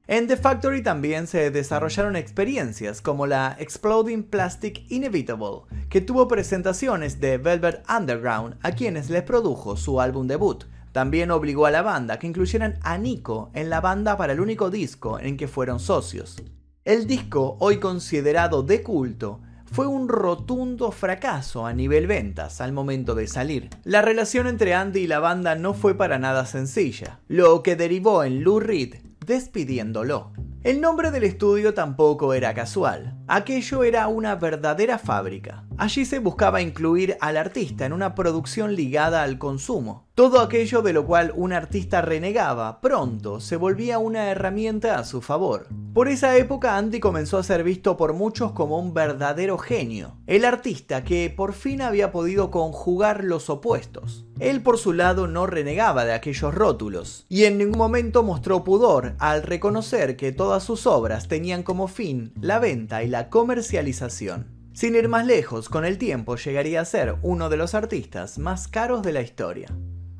En 0.08 0.26
The 0.26 0.36
Factory 0.36 0.82
también 0.82 1.28
se 1.28 1.52
desarrollaron 1.52 2.16
experiencias 2.16 3.00
como 3.00 3.28
la 3.28 3.54
Exploding 3.60 4.24
Plastic 4.24 4.90
Inevitable, 4.90 5.62
que 5.88 6.00
tuvo 6.00 6.26
presentaciones 6.26 7.20
de 7.20 7.38
Velvet 7.38 7.84
Underground 7.88 8.56
a 8.62 8.72
quienes 8.72 9.08
les 9.08 9.22
produjo 9.22 9.76
su 9.76 10.00
álbum 10.00 10.26
debut, 10.26 10.64
también 10.94 11.32
obligó 11.32 11.66
a 11.66 11.72
la 11.72 11.82
banda 11.82 12.20
que 12.20 12.28
incluyeran 12.28 12.78
a 12.82 12.96
Nico 12.98 13.50
en 13.52 13.68
la 13.68 13.80
banda 13.80 14.16
para 14.16 14.32
el 14.32 14.38
único 14.38 14.70
disco 14.70 15.18
en 15.18 15.36
que 15.36 15.48
fueron 15.48 15.80
socios. 15.80 16.36
El 16.84 17.08
disco, 17.08 17.56
hoy 17.58 17.78
considerado 17.78 18.62
de 18.62 18.84
culto, 18.84 19.40
fue 19.64 19.88
un 19.88 20.08
rotundo 20.08 20.92
fracaso 20.92 21.66
a 21.66 21.72
nivel 21.72 22.06
ventas 22.06 22.60
al 22.60 22.72
momento 22.72 23.16
de 23.16 23.26
salir. 23.26 23.70
La 23.82 24.02
relación 24.02 24.46
entre 24.46 24.72
Andy 24.72 25.00
y 25.00 25.06
la 25.08 25.18
banda 25.18 25.56
no 25.56 25.74
fue 25.74 25.96
para 25.96 26.20
nada 26.20 26.46
sencilla, 26.46 27.18
lo 27.26 27.64
que 27.64 27.74
derivó 27.74 28.22
en 28.22 28.44
Lou 28.44 28.60
Reed 28.60 28.94
despidiéndolo. 29.26 30.30
El 30.64 30.80
nombre 30.80 31.10
del 31.10 31.24
estudio 31.24 31.74
tampoco 31.74 32.32
era 32.32 32.54
casual. 32.54 33.18
Aquello 33.28 33.84
era 33.84 34.08
una 34.08 34.34
verdadera 34.34 34.96
fábrica. 34.96 35.64
Allí 35.76 36.06
se 36.06 36.20
buscaba 36.20 36.62
incluir 36.62 37.18
al 37.20 37.36
artista 37.36 37.84
en 37.84 37.92
una 37.92 38.14
producción 38.14 38.74
ligada 38.74 39.22
al 39.22 39.36
consumo. 39.36 40.06
Todo 40.14 40.40
aquello 40.40 40.80
de 40.80 40.92
lo 40.92 41.04
cual 41.04 41.32
un 41.34 41.52
artista 41.52 42.00
renegaba 42.00 42.80
pronto 42.80 43.40
se 43.40 43.56
volvía 43.56 43.98
una 43.98 44.30
herramienta 44.30 44.96
a 44.98 45.04
su 45.04 45.20
favor. 45.20 45.66
Por 45.92 46.06
esa 46.06 46.36
época 46.36 46.76
Andy 46.76 47.00
comenzó 47.00 47.38
a 47.38 47.42
ser 47.42 47.64
visto 47.64 47.96
por 47.96 48.12
muchos 48.12 48.52
como 48.52 48.78
un 48.78 48.94
verdadero 48.94 49.58
genio, 49.58 50.16
el 50.26 50.44
artista 50.44 51.02
que 51.02 51.34
por 51.36 51.52
fin 51.52 51.82
había 51.82 52.12
podido 52.12 52.52
conjugar 52.52 53.24
los 53.24 53.50
opuestos. 53.50 54.24
Él 54.38 54.62
por 54.62 54.78
su 54.78 54.92
lado 54.92 55.26
no 55.26 55.46
renegaba 55.46 56.04
de 56.04 56.12
aquellos 56.12 56.54
rótulos, 56.54 57.26
y 57.28 57.44
en 57.44 57.58
ningún 57.58 57.78
momento 57.78 58.22
mostró 58.22 58.64
pudor 58.64 59.14
al 59.18 59.42
reconocer 59.42 60.16
que 60.16 60.32
sus 60.60 60.86
obras 60.86 61.28
tenían 61.28 61.62
como 61.62 61.88
fin 61.88 62.32
la 62.40 62.58
venta 62.58 63.02
y 63.02 63.08
la 63.08 63.30
comercialización. 63.30 64.46
Sin 64.72 64.94
ir 64.96 65.08
más 65.08 65.26
lejos, 65.26 65.68
con 65.68 65.84
el 65.84 65.98
tiempo 65.98 66.36
llegaría 66.36 66.80
a 66.80 66.84
ser 66.84 67.16
uno 67.22 67.48
de 67.48 67.56
los 67.56 67.74
artistas 67.74 68.38
más 68.38 68.66
caros 68.66 69.02
de 69.02 69.12
la 69.12 69.22
historia. 69.22 69.68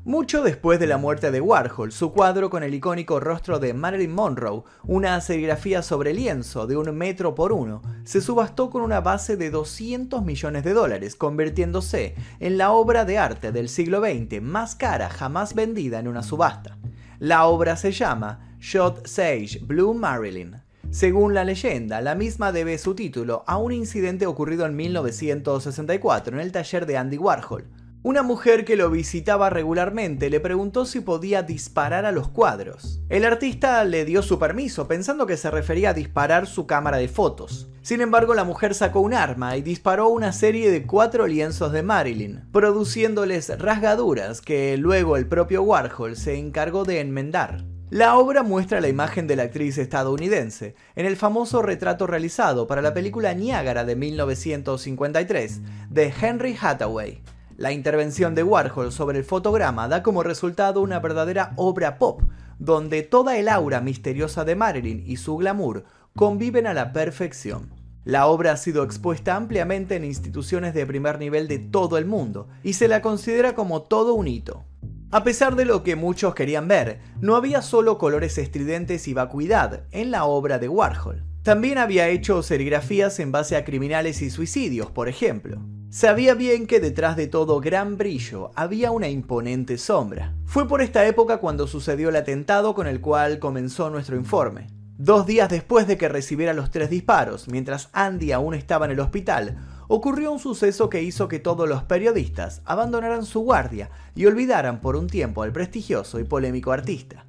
Mucho 0.05 0.43
después 0.43 0.79
de 0.79 0.85
la 0.85 0.99
muerte 0.99 1.31
de 1.31 1.41
Warhol, 1.41 1.91
su 1.91 2.11
cuadro 2.11 2.51
con 2.51 2.61
el 2.61 2.75
icónico 2.75 3.19
rostro 3.19 3.57
de 3.57 3.73
Marilyn 3.73 4.13
Monroe, 4.13 4.61
una 4.83 5.19
serigrafía 5.19 5.81
sobre 5.81 6.13
lienzo 6.13 6.67
de 6.67 6.77
un 6.77 6.95
metro 6.95 7.33
por 7.33 7.51
uno, 7.51 7.81
se 8.03 8.21
subastó 8.21 8.69
con 8.69 8.83
una 8.83 9.01
base 9.01 9.35
de 9.35 9.49
200 9.49 10.23
millones 10.23 10.63
de 10.63 10.73
dólares, 10.73 11.15
convirtiéndose 11.15 12.13
en 12.39 12.59
la 12.59 12.71
obra 12.71 13.03
de 13.03 13.17
arte 13.17 13.51
del 13.51 13.67
siglo 13.67 13.99
XX 13.99 14.43
más 14.43 14.75
cara 14.75 15.09
jamás 15.09 15.55
vendida 15.55 15.97
en 15.97 16.07
una 16.07 16.21
subasta. 16.21 16.77
La 17.17 17.47
obra 17.47 17.75
se 17.75 17.91
llama 17.91 18.54
Shot 18.65 19.05
Sage 19.05 19.59
Blue 19.61 19.93
Marilyn. 19.93 20.55
Según 20.89 21.35
la 21.35 21.43
leyenda, 21.43 22.01
la 22.01 22.15
misma 22.15 22.51
debe 22.51 22.79
su 22.79 22.95
título 22.95 23.43
a 23.45 23.57
un 23.57 23.71
incidente 23.71 24.25
ocurrido 24.25 24.65
en 24.65 24.75
1964 24.75 26.35
en 26.35 26.41
el 26.41 26.51
taller 26.51 26.87
de 26.87 26.97
Andy 26.97 27.19
Warhol. 27.19 27.67
Una 28.01 28.23
mujer 28.23 28.65
que 28.65 28.75
lo 28.75 28.89
visitaba 28.89 29.51
regularmente 29.51 30.31
le 30.31 30.39
preguntó 30.39 30.85
si 30.85 31.01
podía 31.01 31.43
disparar 31.43 32.05
a 32.05 32.11
los 32.11 32.27
cuadros. 32.29 33.01
El 33.07 33.25
artista 33.25 33.83
le 33.83 34.03
dio 34.03 34.23
su 34.23 34.39
permiso, 34.39 34.87
pensando 34.87 35.27
que 35.27 35.37
se 35.37 35.51
refería 35.51 35.91
a 35.91 35.93
disparar 35.93 36.47
su 36.47 36.65
cámara 36.65 36.97
de 36.97 37.07
fotos. 37.07 37.69
Sin 37.83 38.01
embargo, 38.01 38.33
la 38.33 38.45
mujer 38.45 38.73
sacó 38.73 38.99
un 39.01 39.13
arma 39.13 39.57
y 39.57 39.61
disparó 39.61 40.09
una 40.09 40.31
serie 40.31 40.71
de 40.71 40.87
cuatro 40.87 41.27
lienzos 41.27 41.71
de 41.71 41.83
Marilyn, 41.83 42.49
produciéndoles 42.51 43.59
rasgaduras 43.59 44.41
que 44.41 44.75
luego 44.77 45.17
el 45.17 45.27
propio 45.27 45.61
Warhol 45.61 46.15
se 46.15 46.39
encargó 46.39 46.83
de 46.83 46.99
enmendar. 46.99 47.63
La 47.91 48.17
obra 48.17 48.41
muestra 48.41 48.81
la 48.81 48.87
imagen 48.87 49.27
de 49.27 49.35
la 49.35 49.43
actriz 49.43 49.77
estadounidense 49.77 50.73
en 50.95 51.05
el 51.05 51.15
famoso 51.15 51.61
retrato 51.61 52.07
realizado 52.07 52.65
para 52.65 52.81
la 52.81 52.95
película 52.95 53.35
Niágara 53.35 53.85
de 53.85 53.95
1953 53.95 55.61
de 55.91 56.13
Henry 56.19 56.57
Hathaway. 56.59 57.21
La 57.57 57.71
intervención 57.71 58.33
de 58.33 58.41
Warhol 58.41 58.91
sobre 58.91 59.19
el 59.19 59.23
fotograma 59.23 59.87
da 59.87 60.01
como 60.01 60.23
resultado 60.23 60.81
una 60.81 60.99
verdadera 60.99 61.53
obra 61.57 61.99
pop, 61.99 62.23
donde 62.57 63.03
toda 63.03 63.37
el 63.37 63.47
aura 63.47 63.81
misteriosa 63.81 64.45
de 64.45 64.55
Marilyn 64.55 65.03
y 65.05 65.17
su 65.17 65.37
glamour 65.37 65.83
conviven 66.15 66.65
a 66.65 66.73
la 66.73 66.91
perfección. 66.91 67.71
La 68.03 68.25
obra 68.25 68.53
ha 68.53 68.57
sido 68.57 68.83
expuesta 68.83 69.35
ampliamente 69.35 69.95
en 69.95 70.05
instituciones 70.05 70.73
de 70.73 70.87
primer 70.87 71.19
nivel 71.19 71.47
de 71.47 71.59
todo 71.59 71.99
el 71.99 72.05
mundo 72.07 72.47
y 72.63 72.73
se 72.73 72.87
la 72.87 73.03
considera 73.03 73.53
como 73.53 73.83
todo 73.83 74.15
un 74.15 74.27
hito. 74.27 74.65
A 75.11 75.23
pesar 75.23 75.55
de 75.55 75.65
lo 75.65 75.83
que 75.83 75.95
muchos 75.95 76.35
querían 76.35 76.67
ver, 76.67 76.99
no 77.21 77.35
había 77.35 77.61
solo 77.61 77.97
colores 77.97 78.37
estridentes 78.37 79.07
y 79.07 79.13
vacuidad 79.13 79.83
en 79.91 80.11
la 80.11 80.25
obra 80.25 80.59
de 80.59 80.67
Warhol. 80.67 81.23
También 81.43 81.77
había 81.77 82.07
hecho 82.09 82.41
serigrafías 82.41 83.19
en 83.19 83.31
base 83.31 83.55
a 83.55 83.63
criminales 83.63 84.21
y 84.23 84.31
suicidios, 84.31 84.89
por 84.89 85.07
ejemplo. 85.07 85.61
Sabía 85.91 86.33
bien 86.33 86.65
que 86.65 86.79
detrás 86.79 87.15
de 87.15 87.27
todo 87.27 87.61
gran 87.61 87.97
brillo 87.97 88.51
había 88.55 88.91
una 88.91 89.07
imponente 89.07 89.77
sombra. 89.77 90.33
Fue 90.45 90.67
por 90.67 90.81
esta 90.81 91.05
época 91.05 91.37
cuando 91.37 91.67
sucedió 91.67 92.09
el 92.09 92.15
atentado 92.15 92.73
con 92.73 92.87
el 92.87 92.99
cual 92.99 93.39
comenzó 93.39 93.89
nuestro 93.91 94.17
informe. 94.17 94.67
Dos 94.97 95.25
días 95.25 95.49
después 95.49 95.87
de 95.87 95.97
que 95.97 96.09
recibiera 96.09 96.53
los 96.53 96.71
tres 96.71 96.89
disparos, 96.89 97.47
mientras 97.47 97.89
Andy 97.93 98.31
aún 98.31 98.55
estaba 98.55 98.85
en 98.85 98.91
el 98.93 98.99
hospital, 98.99 99.57
ocurrió 99.87 100.31
un 100.31 100.39
suceso 100.39 100.89
que 100.89 101.03
hizo 101.03 101.27
que 101.27 101.39
todos 101.39 101.67
los 101.67 101.83
periodistas 101.83 102.61
abandonaran 102.65 103.25
su 103.25 103.41
guardia 103.41 103.89
y 104.15 104.25
olvidaran 104.25 104.81
por 104.81 104.95
un 104.95 105.07
tiempo 105.07 105.43
al 105.43 105.51
prestigioso 105.51 106.19
y 106.19 106.23
polémico 106.23 106.71
artista. 106.71 107.25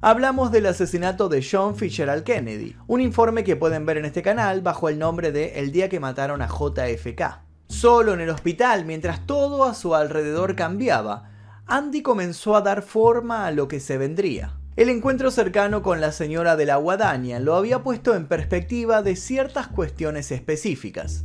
Hablamos 0.00 0.52
del 0.52 0.66
asesinato 0.66 1.28
de 1.28 1.44
John 1.48 1.74
Fitzgerald 1.74 2.22
Kennedy, 2.22 2.76
un 2.86 3.00
informe 3.00 3.44
que 3.44 3.56
pueden 3.56 3.86
ver 3.86 3.96
en 3.96 4.04
este 4.04 4.22
canal 4.22 4.60
bajo 4.60 4.88
el 4.88 4.98
nombre 4.98 5.32
de 5.32 5.58
El 5.58 5.72
día 5.72 5.88
que 5.88 6.00
mataron 6.00 6.42
a 6.42 6.48
JFK. 6.48 7.40
Solo 7.68 8.14
en 8.14 8.20
el 8.20 8.30
hospital, 8.30 8.84
mientras 8.84 9.26
todo 9.26 9.64
a 9.64 9.74
su 9.74 9.94
alrededor 9.94 10.54
cambiaba, 10.54 11.30
Andy 11.66 12.02
comenzó 12.02 12.54
a 12.54 12.60
dar 12.60 12.82
forma 12.82 13.46
a 13.46 13.50
lo 13.50 13.66
que 13.66 13.80
se 13.80 13.98
vendría. 13.98 14.52
El 14.76 14.90
encuentro 14.90 15.30
cercano 15.30 15.82
con 15.82 16.00
la 16.00 16.12
señora 16.12 16.54
de 16.54 16.66
la 16.66 16.76
guadaña 16.76 17.40
lo 17.40 17.56
había 17.56 17.82
puesto 17.82 18.14
en 18.14 18.28
perspectiva 18.28 19.02
de 19.02 19.16
ciertas 19.16 19.66
cuestiones 19.68 20.30
específicas. 20.30 21.24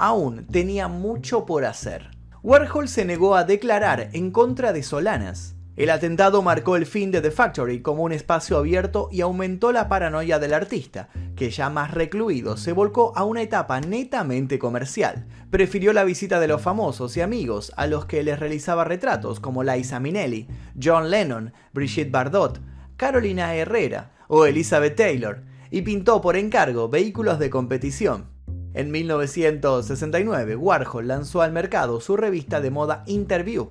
Aún 0.00 0.46
tenía 0.46 0.86
mucho 0.86 1.44
por 1.44 1.64
hacer. 1.64 2.12
Warhol 2.44 2.86
se 2.88 3.04
negó 3.04 3.34
a 3.34 3.42
declarar 3.42 4.10
en 4.12 4.30
contra 4.30 4.72
de 4.72 4.84
Solanas. 4.84 5.56
El 5.74 5.90
atentado 5.90 6.40
marcó 6.40 6.76
el 6.76 6.86
fin 6.86 7.10
de 7.10 7.20
The 7.20 7.32
Factory 7.32 7.82
como 7.82 8.04
un 8.04 8.12
espacio 8.12 8.58
abierto 8.58 9.08
y 9.10 9.22
aumentó 9.22 9.72
la 9.72 9.88
paranoia 9.88 10.38
del 10.38 10.54
artista, 10.54 11.08
que 11.34 11.50
ya 11.50 11.68
más 11.68 11.90
recluido 11.90 12.56
se 12.56 12.70
volcó 12.70 13.12
a 13.16 13.24
una 13.24 13.42
etapa 13.42 13.80
netamente 13.80 14.60
comercial. 14.60 15.26
Prefirió 15.50 15.92
la 15.92 16.04
visita 16.04 16.38
de 16.38 16.46
los 16.46 16.62
famosos 16.62 17.16
y 17.16 17.20
amigos 17.20 17.72
a 17.76 17.88
los 17.88 18.06
que 18.06 18.22
les 18.22 18.38
realizaba 18.38 18.84
retratos 18.84 19.40
como 19.40 19.64
Liza 19.64 19.98
Minnelli, 19.98 20.46
John 20.80 21.10
Lennon, 21.10 21.52
Brigitte 21.72 22.12
Bardot, 22.12 22.60
Carolina 22.96 23.52
Herrera 23.56 24.12
o 24.28 24.46
Elizabeth 24.46 24.94
Taylor, 24.94 25.42
y 25.72 25.82
pintó 25.82 26.20
por 26.20 26.36
encargo 26.36 26.88
vehículos 26.88 27.40
de 27.40 27.50
competición. 27.50 28.37
En 28.74 28.90
1969, 28.90 30.56
Warhol 30.56 31.08
lanzó 31.08 31.42
al 31.42 31.52
mercado 31.52 32.00
su 32.00 32.16
revista 32.16 32.60
de 32.60 32.70
moda 32.70 33.02
Interview. 33.06 33.70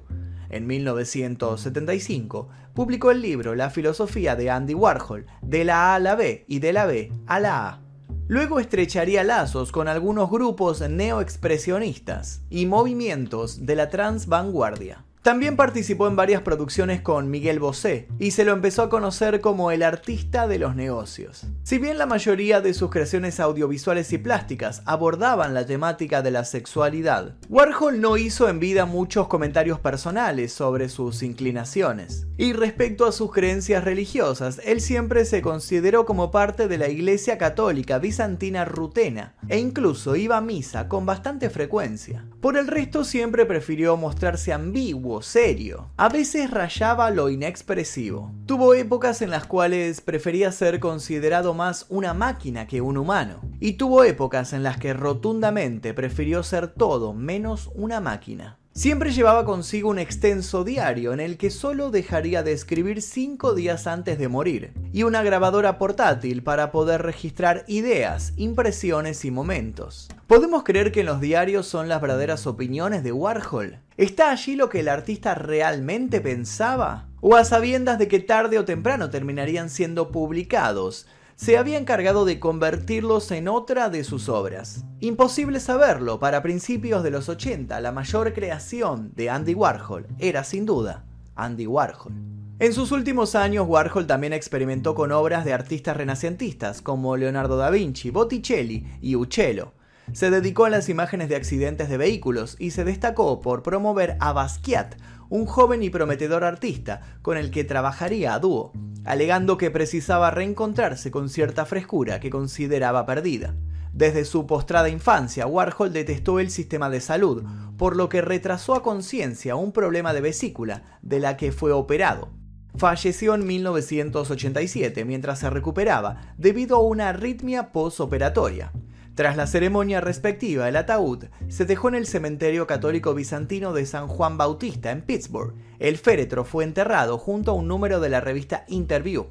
En 0.50 0.68
1975, 0.68 2.50
publicó 2.74 3.12
el 3.12 3.22
libro 3.22 3.56
La 3.56 3.70
filosofía 3.70 4.36
de 4.36 4.50
Andy 4.50 4.74
Warhol, 4.74 5.25
de 5.42 5.66
la 5.66 5.92
A 5.92 5.96
a 5.96 6.00
la 6.00 6.16
B 6.16 6.46
y 6.48 6.60
de 6.60 6.74
la 6.74 6.86
B 6.86 7.12
a 7.25 7.39
la 7.39 7.68
A. 7.68 7.82
Luego 8.27 8.60
estrecharía 8.60 9.24
lazos 9.24 9.72
con 9.72 9.88
algunos 9.88 10.30
grupos 10.30 10.82
neoexpresionistas 10.82 12.42
y 12.50 12.66
movimientos 12.66 13.66
de 13.66 13.75
la 13.75 13.89
transvanguardia. 13.89 15.07
También 15.27 15.57
participó 15.57 16.07
en 16.07 16.15
varias 16.15 16.41
producciones 16.41 17.01
con 17.01 17.29
Miguel 17.29 17.60
Bosé 17.60 18.07
y 18.17 18.31
se 18.31 18.46
lo 18.46 18.53
empezó 18.53 18.84
a 18.84 18.89
conocer 18.89 19.41
como 19.41 19.72
el 19.72 19.84
artista 19.84 20.48
de 20.48 20.57
los 20.57 20.74
negocios. 20.74 21.48
Si 21.63 21.79
bien 21.79 21.98
la 21.98 22.05
mayoría 22.05 22.62
de 22.62 22.74
sus 22.74 22.89
creaciones 22.89 23.41
audiovisuales 23.41 24.13
y 24.13 24.19
plásticas 24.19 24.84
abordaban 24.86 25.53
la 25.53 25.65
temática 25.65 26.22
de 26.22 26.31
la 26.31 26.46
sexualidad, 26.46 27.36
Warhol 27.50 28.00
no 28.00 28.15
hizo 28.15 28.48
en 28.48 28.62
vida 28.62 28.86
muchos 28.86 29.27
comentarios 29.27 29.81
personales 29.81 30.53
sobre 30.53 30.88
sus 30.88 31.22
inclinaciones. 31.22 32.25
Y 32.38 32.53
respecto 32.53 33.05
a 33.05 33.12
sus 33.12 33.34
creencias 33.34 33.84
religiosas, 33.84 34.62
él 34.63 34.79
siempre 34.79 35.25
se 35.25 35.41
consideró 35.41 36.05
como 36.05 36.31
parte 36.31 36.69
de 36.69 36.77
la 36.77 36.88
Iglesia 36.88 37.38
Católica 37.38 38.00
Bizantina 38.00 38.63
Rutena 38.63 39.36
e 39.50 39.60
incluso 39.60 40.16
iba 40.16 40.38
a 40.38 40.42
misa 40.42 40.88
con 40.88 41.06
bastante 41.06 41.50
frecuencia. 41.50 42.25
Por 42.42 42.58
el 42.58 42.68
resto 42.68 43.04
siempre 43.04 43.46
prefirió 43.46 43.98
mostrarse 43.98 44.54
ambiguo 44.54 45.22
serio. 45.22 45.89
A 45.98 46.10
veces 46.10 46.51
rayaba 46.51 47.10
lo 47.12 47.30
inexpresivo. 47.30 48.32
Tuvo 48.46 48.74
épocas 48.74 49.22
en 49.22 49.32
las 49.32 49.46
cuales 49.46 50.01
prefería 50.01 50.51
ser 50.51 50.80
considerado 50.80 51.54
más 51.54 51.86
una 51.89 52.13
máquina 52.13 52.68
que 52.68 52.82
un 52.82 52.98
humano. 52.98 53.42
Y 53.60 53.74
tuvo 53.74 54.04
épocas 54.04 54.54
en 54.54 54.63
las 54.63 54.77
que 54.77 54.94
rotundamente 54.94 55.94
prefirió 55.94 56.44
ser 56.44 56.68
todo 56.68 57.13
menos 57.13 57.70
una 57.75 58.00
máquina. 58.00 58.58
Siempre 58.77 59.10
llevaba 59.12 59.43
consigo 59.43 59.89
un 59.89 59.98
extenso 59.98 60.63
diario 60.63 61.12
en 61.12 61.19
el 61.19 61.38
que 61.38 61.50
solo 61.50 61.89
dejaría 61.89 62.43
de 62.43 62.51
escribir 62.51 63.01
cinco 63.01 63.55
días 63.55 63.88
antes 63.88 64.19
de 64.19 64.27
morir, 64.27 64.72
y 64.93 65.01
una 65.01 65.24
grabadora 65.24 65.79
portátil 65.79 66.43
para 66.43 66.72
poder 66.72 67.01
registrar 67.01 67.63
ideas, 67.65 68.34
impresiones 68.38 69.25
y 69.25 69.31
momentos. 69.31 70.10
¿Podemos 70.27 70.63
creer 70.63 70.91
que 70.91 71.00
en 71.00 71.07
los 71.07 71.19
diarios 71.19 71.65
son 71.65 71.89
las 71.89 72.01
verdaderas 72.01 72.46
opiniones 72.46 73.03
de 73.03 73.12
Warhol? 73.12 73.79
¿Está 73.98 74.29
allí 74.29 74.55
lo 74.55 74.69
que 74.69 74.81
el 74.81 74.89
artista 74.89 75.34
realmente 75.34 76.22
pensaba? 76.22 77.07
¿O 77.19 77.36
a 77.36 77.46
sabiendas 77.46 77.98
de 77.98 78.07
que 78.07 78.19
tarde 78.19 78.60
o 78.60 78.65
temprano 78.65 79.10
terminarían 79.10 79.72
siendo 79.72 80.12
publicados, 80.12 81.07
se 81.38 81.56
había 81.56 81.77
encargado 81.77 82.25
de 82.25 82.39
convertirlos 82.39 83.29
en 83.29 83.48
otra 83.48 83.89
de 83.89 84.03
sus 84.03 84.27
obras. 84.27 84.84
Imposible 85.00 85.60
saberlo, 85.60 86.20
para 86.20 86.41
principios 86.41 87.03
de 87.03 87.12
los 87.12 87.29
80 87.29 87.79
la 87.79 87.91
mayor 87.91 88.34
creación 88.34 89.12
de 89.15 89.29
Andy 89.29 89.53
Warhol 89.53 90.08
era 90.17 90.43
sin 90.43 90.65
duda 90.65 91.06
Andy 91.36 91.67
Warhol. 91.67 92.13
En 92.58 92.73
sus 92.73 92.91
últimos 92.91 93.36
años, 93.36 93.67
Warhol 93.67 94.08
también 94.08 94.34
experimentó 94.34 94.95
con 94.95 95.12
obras 95.12 95.45
de 95.45 95.54
artistas 95.54 95.95
renacentistas 95.95 96.82
como 96.82 97.15
Leonardo 97.15 97.56
da 97.56 97.69
Vinci, 97.69 98.10
Botticelli 98.10 98.88
y 99.00 99.15
Uccello. 99.15 99.73
Se 100.13 100.32
dedicó 100.32 100.65
a 100.65 100.71
las 100.71 100.89
imágenes 100.89 101.30
de 101.30 101.36
accidentes 101.36 101.88
de 101.88 101.97
vehículos 101.97 102.56
y 102.58 102.71
se 102.71 102.84
destacó 102.84 103.41
por 103.41 103.62
promover 103.62 104.17
a 104.21 104.34
Basquiat, 104.34 104.95
un 105.30 105.45
joven 105.45 105.84
y 105.84 105.91
prometedor 105.91 106.43
artista 106.43 107.02
con 107.21 107.38
el 107.38 107.52
que 107.52 107.63
trabajaría 107.63 108.34
a 108.34 108.39
dúo 108.39 108.71
alegando 109.08 109.58
que 109.58 109.72
precisaba 109.72 110.32
reencontrarse 110.32 111.12
con 111.12 111.30
cierta 111.30 111.65
frescura 111.65 112.20
que 112.20 112.30
consideraba 112.30 113.06
perdida. 113.06 113.56
Desde 113.93 114.26
su 114.26 114.46
postrada 114.46 114.89
infancia, 114.89 115.48
Warhol 115.48 115.93
detestó 115.93 116.39
el 116.39 116.52
sistema 116.52 116.89
de 116.89 117.00
salud, 117.00 117.43
por 117.78 117.96
lo 117.96 118.10
que 118.10 118.22
retrasó 118.22 118.76
a 118.76 118.84
conciencia 118.84 119.56
un 119.56 119.72
problema 119.72 120.13
de 120.13 120.22
vesícula, 120.22 121.00
de 121.02 121.20
la 121.20 121.38
que 121.38 121.52
fue 121.52 121.72
operado. 121.72 122.30
Falleció 122.76 123.34
en 123.34 123.48
1987 123.48 125.04
mientras 125.06 125.39
se 125.39 125.50
recuperaba 125.50 126.36
debido 126.38 126.76
a 126.76 126.82
una 126.82 127.10
arritmia 127.10 127.72
postoperatoria. 127.72 128.72
Tras 129.17 129.36
la 129.36 129.47
ceremonia 129.47 129.99
respectiva, 129.99 130.69
el 130.69 130.75
ataúd 130.75 131.23
se 131.47 131.65
dejó 131.65 131.88
en 131.88 131.95
el 131.95 132.06
cementerio 132.06 132.67
católico 132.67 133.15
bizantino 133.15 133.73
de 133.73 133.88
San 133.88 134.08
Juan 134.08 134.38
Bautista 134.38 134.91
en 134.91 135.01
Pittsburgh. 135.01 135.56
El 135.80 135.97
féretro 135.97 136.45
fue 136.45 136.63
enterrado 136.63 137.17
junto 137.17 137.49
a 137.49 137.53
un 137.56 137.67
número 137.67 137.99
de 137.99 138.10
la 138.10 138.21
revista 138.21 138.63
Interview. 138.67 139.25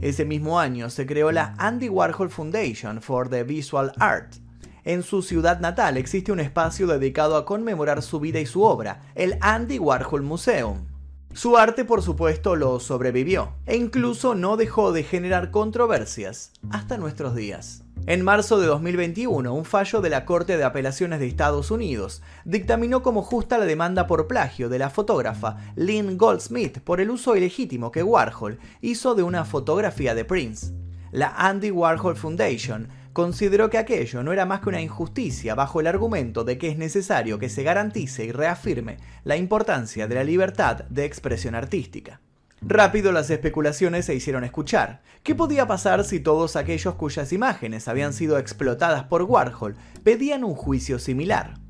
Ese 0.00 0.24
mismo 0.24 0.58
año 0.58 0.90
se 0.90 1.06
creó 1.06 1.30
la 1.30 1.54
Andy 1.58 1.88
Warhol 1.88 2.30
Foundation 2.30 3.00
for 3.00 3.28
the 3.28 3.44
Visual 3.44 3.92
Art. 4.00 4.34
En 4.82 5.04
su 5.04 5.22
ciudad 5.22 5.60
natal 5.60 5.98
existe 5.98 6.32
un 6.32 6.40
espacio 6.40 6.88
dedicado 6.88 7.36
a 7.36 7.44
conmemorar 7.44 8.02
su 8.02 8.18
vida 8.18 8.40
y 8.40 8.46
su 8.46 8.64
obra, 8.64 9.02
el 9.14 9.38
Andy 9.40 9.78
Warhol 9.78 10.22
Museum. 10.22 10.84
Su 11.32 11.56
arte, 11.56 11.84
por 11.84 12.02
supuesto, 12.02 12.56
lo 12.56 12.80
sobrevivió 12.80 13.52
e 13.66 13.76
incluso 13.76 14.34
no 14.34 14.56
dejó 14.56 14.90
de 14.90 15.04
generar 15.04 15.52
controversias 15.52 16.50
hasta 16.70 16.98
nuestros 16.98 17.36
días. 17.36 17.85
En 18.08 18.22
marzo 18.22 18.60
de 18.60 18.68
2021, 18.68 19.52
un 19.52 19.64
fallo 19.64 20.00
de 20.00 20.10
la 20.10 20.24
Corte 20.24 20.56
de 20.56 20.62
Apelaciones 20.62 21.18
de 21.18 21.26
Estados 21.26 21.72
Unidos 21.72 22.22
dictaminó 22.44 23.02
como 23.02 23.20
justa 23.20 23.58
la 23.58 23.64
demanda 23.64 24.06
por 24.06 24.28
plagio 24.28 24.68
de 24.68 24.78
la 24.78 24.90
fotógrafa 24.90 25.56
Lynn 25.74 26.16
Goldsmith 26.16 26.78
por 26.78 27.00
el 27.00 27.10
uso 27.10 27.34
ilegítimo 27.34 27.90
que 27.90 28.04
Warhol 28.04 28.60
hizo 28.80 29.16
de 29.16 29.24
una 29.24 29.44
fotografía 29.44 30.14
de 30.14 30.24
Prince. 30.24 30.72
La 31.10 31.34
Andy 31.36 31.72
Warhol 31.72 32.14
Foundation 32.14 32.86
consideró 33.12 33.70
que 33.70 33.78
aquello 33.78 34.22
no 34.22 34.32
era 34.32 34.46
más 34.46 34.60
que 34.60 34.68
una 34.68 34.80
injusticia 34.80 35.56
bajo 35.56 35.80
el 35.80 35.88
argumento 35.88 36.44
de 36.44 36.58
que 36.58 36.68
es 36.68 36.78
necesario 36.78 37.40
que 37.40 37.48
se 37.48 37.64
garantice 37.64 38.24
y 38.24 38.30
reafirme 38.30 38.98
la 39.24 39.36
importancia 39.36 40.06
de 40.06 40.14
la 40.14 40.22
libertad 40.22 40.84
de 40.90 41.06
expresión 41.06 41.56
artística. 41.56 42.20
Rápido 42.68 43.12
las 43.12 43.30
especulaciones 43.30 44.06
se 44.06 44.14
hicieron 44.16 44.42
escuchar. 44.42 45.00
¿Qué 45.22 45.36
podía 45.36 45.68
pasar 45.68 46.04
si 46.04 46.18
todos 46.18 46.56
aquellos 46.56 46.96
cuyas 46.96 47.32
imágenes 47.32 47.86
habían 47.86 48.12
sido 48.12 48.38
explotadas 48.38 49.04
por 49.04 49.22
Warhol 49.22 49.76
pedían 50.02 50.42
un 50.42 50.56
juicio 50.56 50.98
similar? 50.98 51.60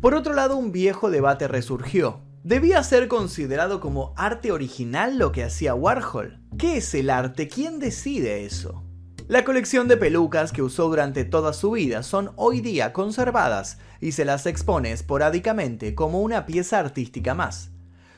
Por 0.00 0.14
otro 0.14 0.32
lado, 0.32 0.56
un 0.56 0.72
viejo 0.72 1.10
debate 1.10 1.46
resurgió. 1.46 2.22
¿Debía 2.42 2.82
ser 2.84 3.06
considerado 3.08 3.80
como 3.80 4.14
arte 4.16 4.50
original 4.50 5.18
lo 5.18 5.30
que 5.30 5.44
hacía 5.44 5.74
Warhol? 5.74 6.40
¿Qué 6.56 6.78
es 6.78 6.94
el 6.94 7.10
arte? 7.10 7.48
¿Quién 7.48 7.78
decide 7.78 8.46
eso? 8.46 8.82
La 9.28 9.44
colección 9.44 9.88
de 9.88 9.98
pelucas 9.98 10.52
que 10.52 10.62
usó 10.62 10.88
durante 10.88 11.26
toda 11.26 11.52
su 11.52 11.72
vida 11.72 12.02
son 12.02 12.30
hoy 12.36 12.62
día 12.62 12.94
conservadas 12.94 13.76
y 14.00 14.12
se 14.12 14.24
las 14.24 14.46
expone 14.46 14.92
esporádicamente 14.92 15.94
como 15.94 16.22
una 16.22 16.46
pieza 16.46 16.78
artística 16.78 17.34
más. 17.34 17.75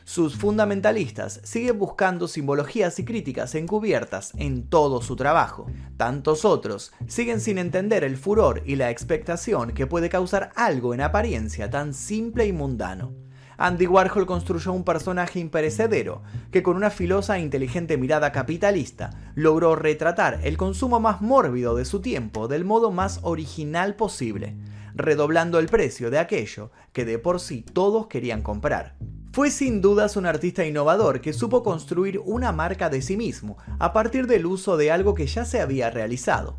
Sus 0.08 0.36
fundamentalistas 0.36 1.38
siguen 1.44 1.78
buscando 1.78 2.28
simbologías 2.28 2.98
y 2.98 3.04
críticas 3.04 3.54
encubiertas 3.54 4.32
en 4.38 4.66
todo 4.66 5.02
su 5.02 5.16
trabajo. 5.16 5.66
Tantos 5.98 6.46
otros 6.46 6.92
siguen 7.06 7.42
sin 7.42 7.58
entender 7.58 8.04
el 8.04 8.16
furor 8.16 8.62
y 8.64 8.76
la 8.76 8.88
expectación 8.88 9.72
que 9.72 9.86
puede 9.86 10.08
causar 10.08 10.50
algo 10.56 10.94
en 10.94 11.02
apariencia 11.02 11.68
tan 11.68 11.92
simple 11.92 12.46
y 12.46 12.54
mundano. 12.54 13.12
Andy 13.58 13.86
Warhol 13.86 14.24
construyó 14.24 14.72
un 14.72 14.82
personaje 14.82 15.40
imperecedero 15.40 16.22
que 16.50 16.62
con 16.62 16.78
una 16.78 16.88
filosa 16.88 17.36
e 17.36 17.42
inteligente 17.42 17.98
mirada 17.98 18.32
capitalista 18.32 19.10
logró 19.34 19.76
retratar 19.76 20.40
el 20.42 20.56
consumo 20.56 21.00
más 21.00 21.20
mórbido 21.20 21.76
de 21.76 21.84
su 21.84 22.00
tiempo 22.00 22.48
del 22.48 22.64
modo 22.64 22.90
más 22.90 23.20
original 23.24 23.94
posible, 23.94 24.56
redoblando 24.94 25.58
el 25.58 25.66
precio 25.66 26.10
de 26.10 26.18
aquello 26.18 26.70
que 26.94 27.04
de 27.04 27.18
por 27.18 27.40
sí 27.40 27.60
todos 27.60 28.06
querían 28.06 28.40
comprar. 28.40 28.96
Fue 29.32 29.50
sin 29.50 29.80
dudas 29.80 30.16
un 30.16 30.26
artista 30.26 30.64
innovador 30.64 31.20
que 31.20 31.32
supo 31.32 31.62
construir 31.62 32.20
una 32.24 32.50
marca 32.50 32.88
de 32.88 33.02
sí 33.02 33.16
mismo 33.16 33.58
a 33.78 33.92
partir 33.92 34.26
del 34.26 34.46
uso 34.46 34.76
de 34.76 34.90
algo 34.90 35.14
que 35.14 35.26
ya 35.26 35.44
se 35.44 35.60
había 35.60 35.90
realizado. 35.90 36.56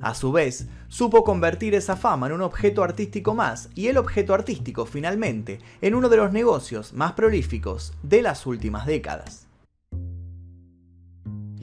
A 0.00 0.14
su 0.14 0.30
vez, 0.30 0.68
supo 0.88 1.24
convertir 1.24 1.74
esa 1.74 1.96
fama 1.96 2.28
en 2.28 2.34
un 2.34 2.42
objeto 2.42 2.84
artístico 2.84 3.34
más 3.34 3.70
y 3.74 3.88
el 3.88 3.96
objeto 3.96 4.34
artístico 4.34 4.86
finalmente 4.86 5.58
en 5.80 5.94
uno 5.94 6.08
de 6.08 6.18
los 6.18 6.32
negocios 6.32 6.92
más 6.92 7.12
prolíficos 7.12 7.94
de 8.02 8.22
las 8.22 8.46
últimas 8.46 8.86
décadas. 8.86 9.49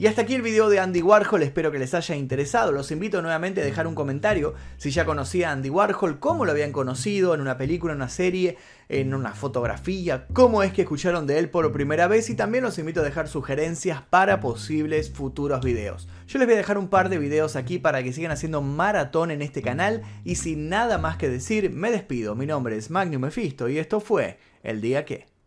Y 0.00 0.06
hasta 0.06 0.22
aquí 0.22 0.36
el 0.36 0.42
video 0.42 0.68
de 0.68 0.78
Andy 0.78 1.02
Warhol, 1.02 1.42
espero 1.42 1.72
que 1.72 1.80
les 1.80 1.92
haya 1.92 2.14
interesado. 2.14 2.70
Los 2.70 2.92
invito 2.92 3.20
nuevamente 3.20 3.62
a 3.62 3.64
dejar 3.64 3.88
un 3.88 3.96
comentario 3.96 4.54
si 4.76 4.92
ya 4.92 5.04
conocía 5.04 5.48
a 5.48 5.52
Andy 5.52 5.70
Warhol, 5.70 6.20
cómo 6.20 6.44
lo 6.44 6.52
habían 6.52 6.70
conocido 6.70 7.34
en 7.34 7.40
una 7.40 7.58
película, 7.58 7.94
en 7.94 7.96
una 7.96 8.08
serie, 8.08 8.58
en 8.88 9.12
una 9.12 9.34
fotografía, 9.34 10.28
cómo 10.32 10.62
es 10.62 10.72
que 10.72 10.82
escucharon 10.82 11.26
de 11.26 11.40
él 11.40 11.50
por 11.50 11.72
primera 11.72 12.06
vez 12.06 12.30
y 12.30 12.36
también 12.36 12.62
los 12.62 12.78
invito 12.78 13.00
a 13.00 13.02
dejar 13.02 13.26
sugerencias 13.26 14.00
para 14.08 14.38
posibles 14.38 15.10
futuros 15.10 15.64
videos. 15.64 16.06
Yo 16.28 16.38
les 16.38 16.46
voy 16.46 16.54
a 16.54 16.58
dejar 16.58 16.78
un 16.78 16.86
par 16.86 17.08
de 17.08 17.18
videos 17.18 17.56
aquí 17.56 17.80
para 17.80 18.00
que 18.04 18.12
sigan 18.12 18.30
haciendo 18.30 18.62
maratón 18.62 19.32
en 19.32 19.42
este 19.42 19.62
canal 19.62 20.02
y 20.22 20.36
sin 20.36 20.68
nada 20.68 20.98
más 20.98 21.16
que 21.16 21.28
decir, 21.28 21.70
me 21.70 21.90
despido. 21.90 22.36
Mi 22.36 22.46
nombre 22.46 22.76
es 22.76 22.88
Magnum 22.88 23.22
Mephisto 23.22 23.68
y 23.68 23.80
esto 23.80 23.98
fue 23.98 24.38
El 24.62 24.80
Día 24.80 25.04
Que. 25.04 25.37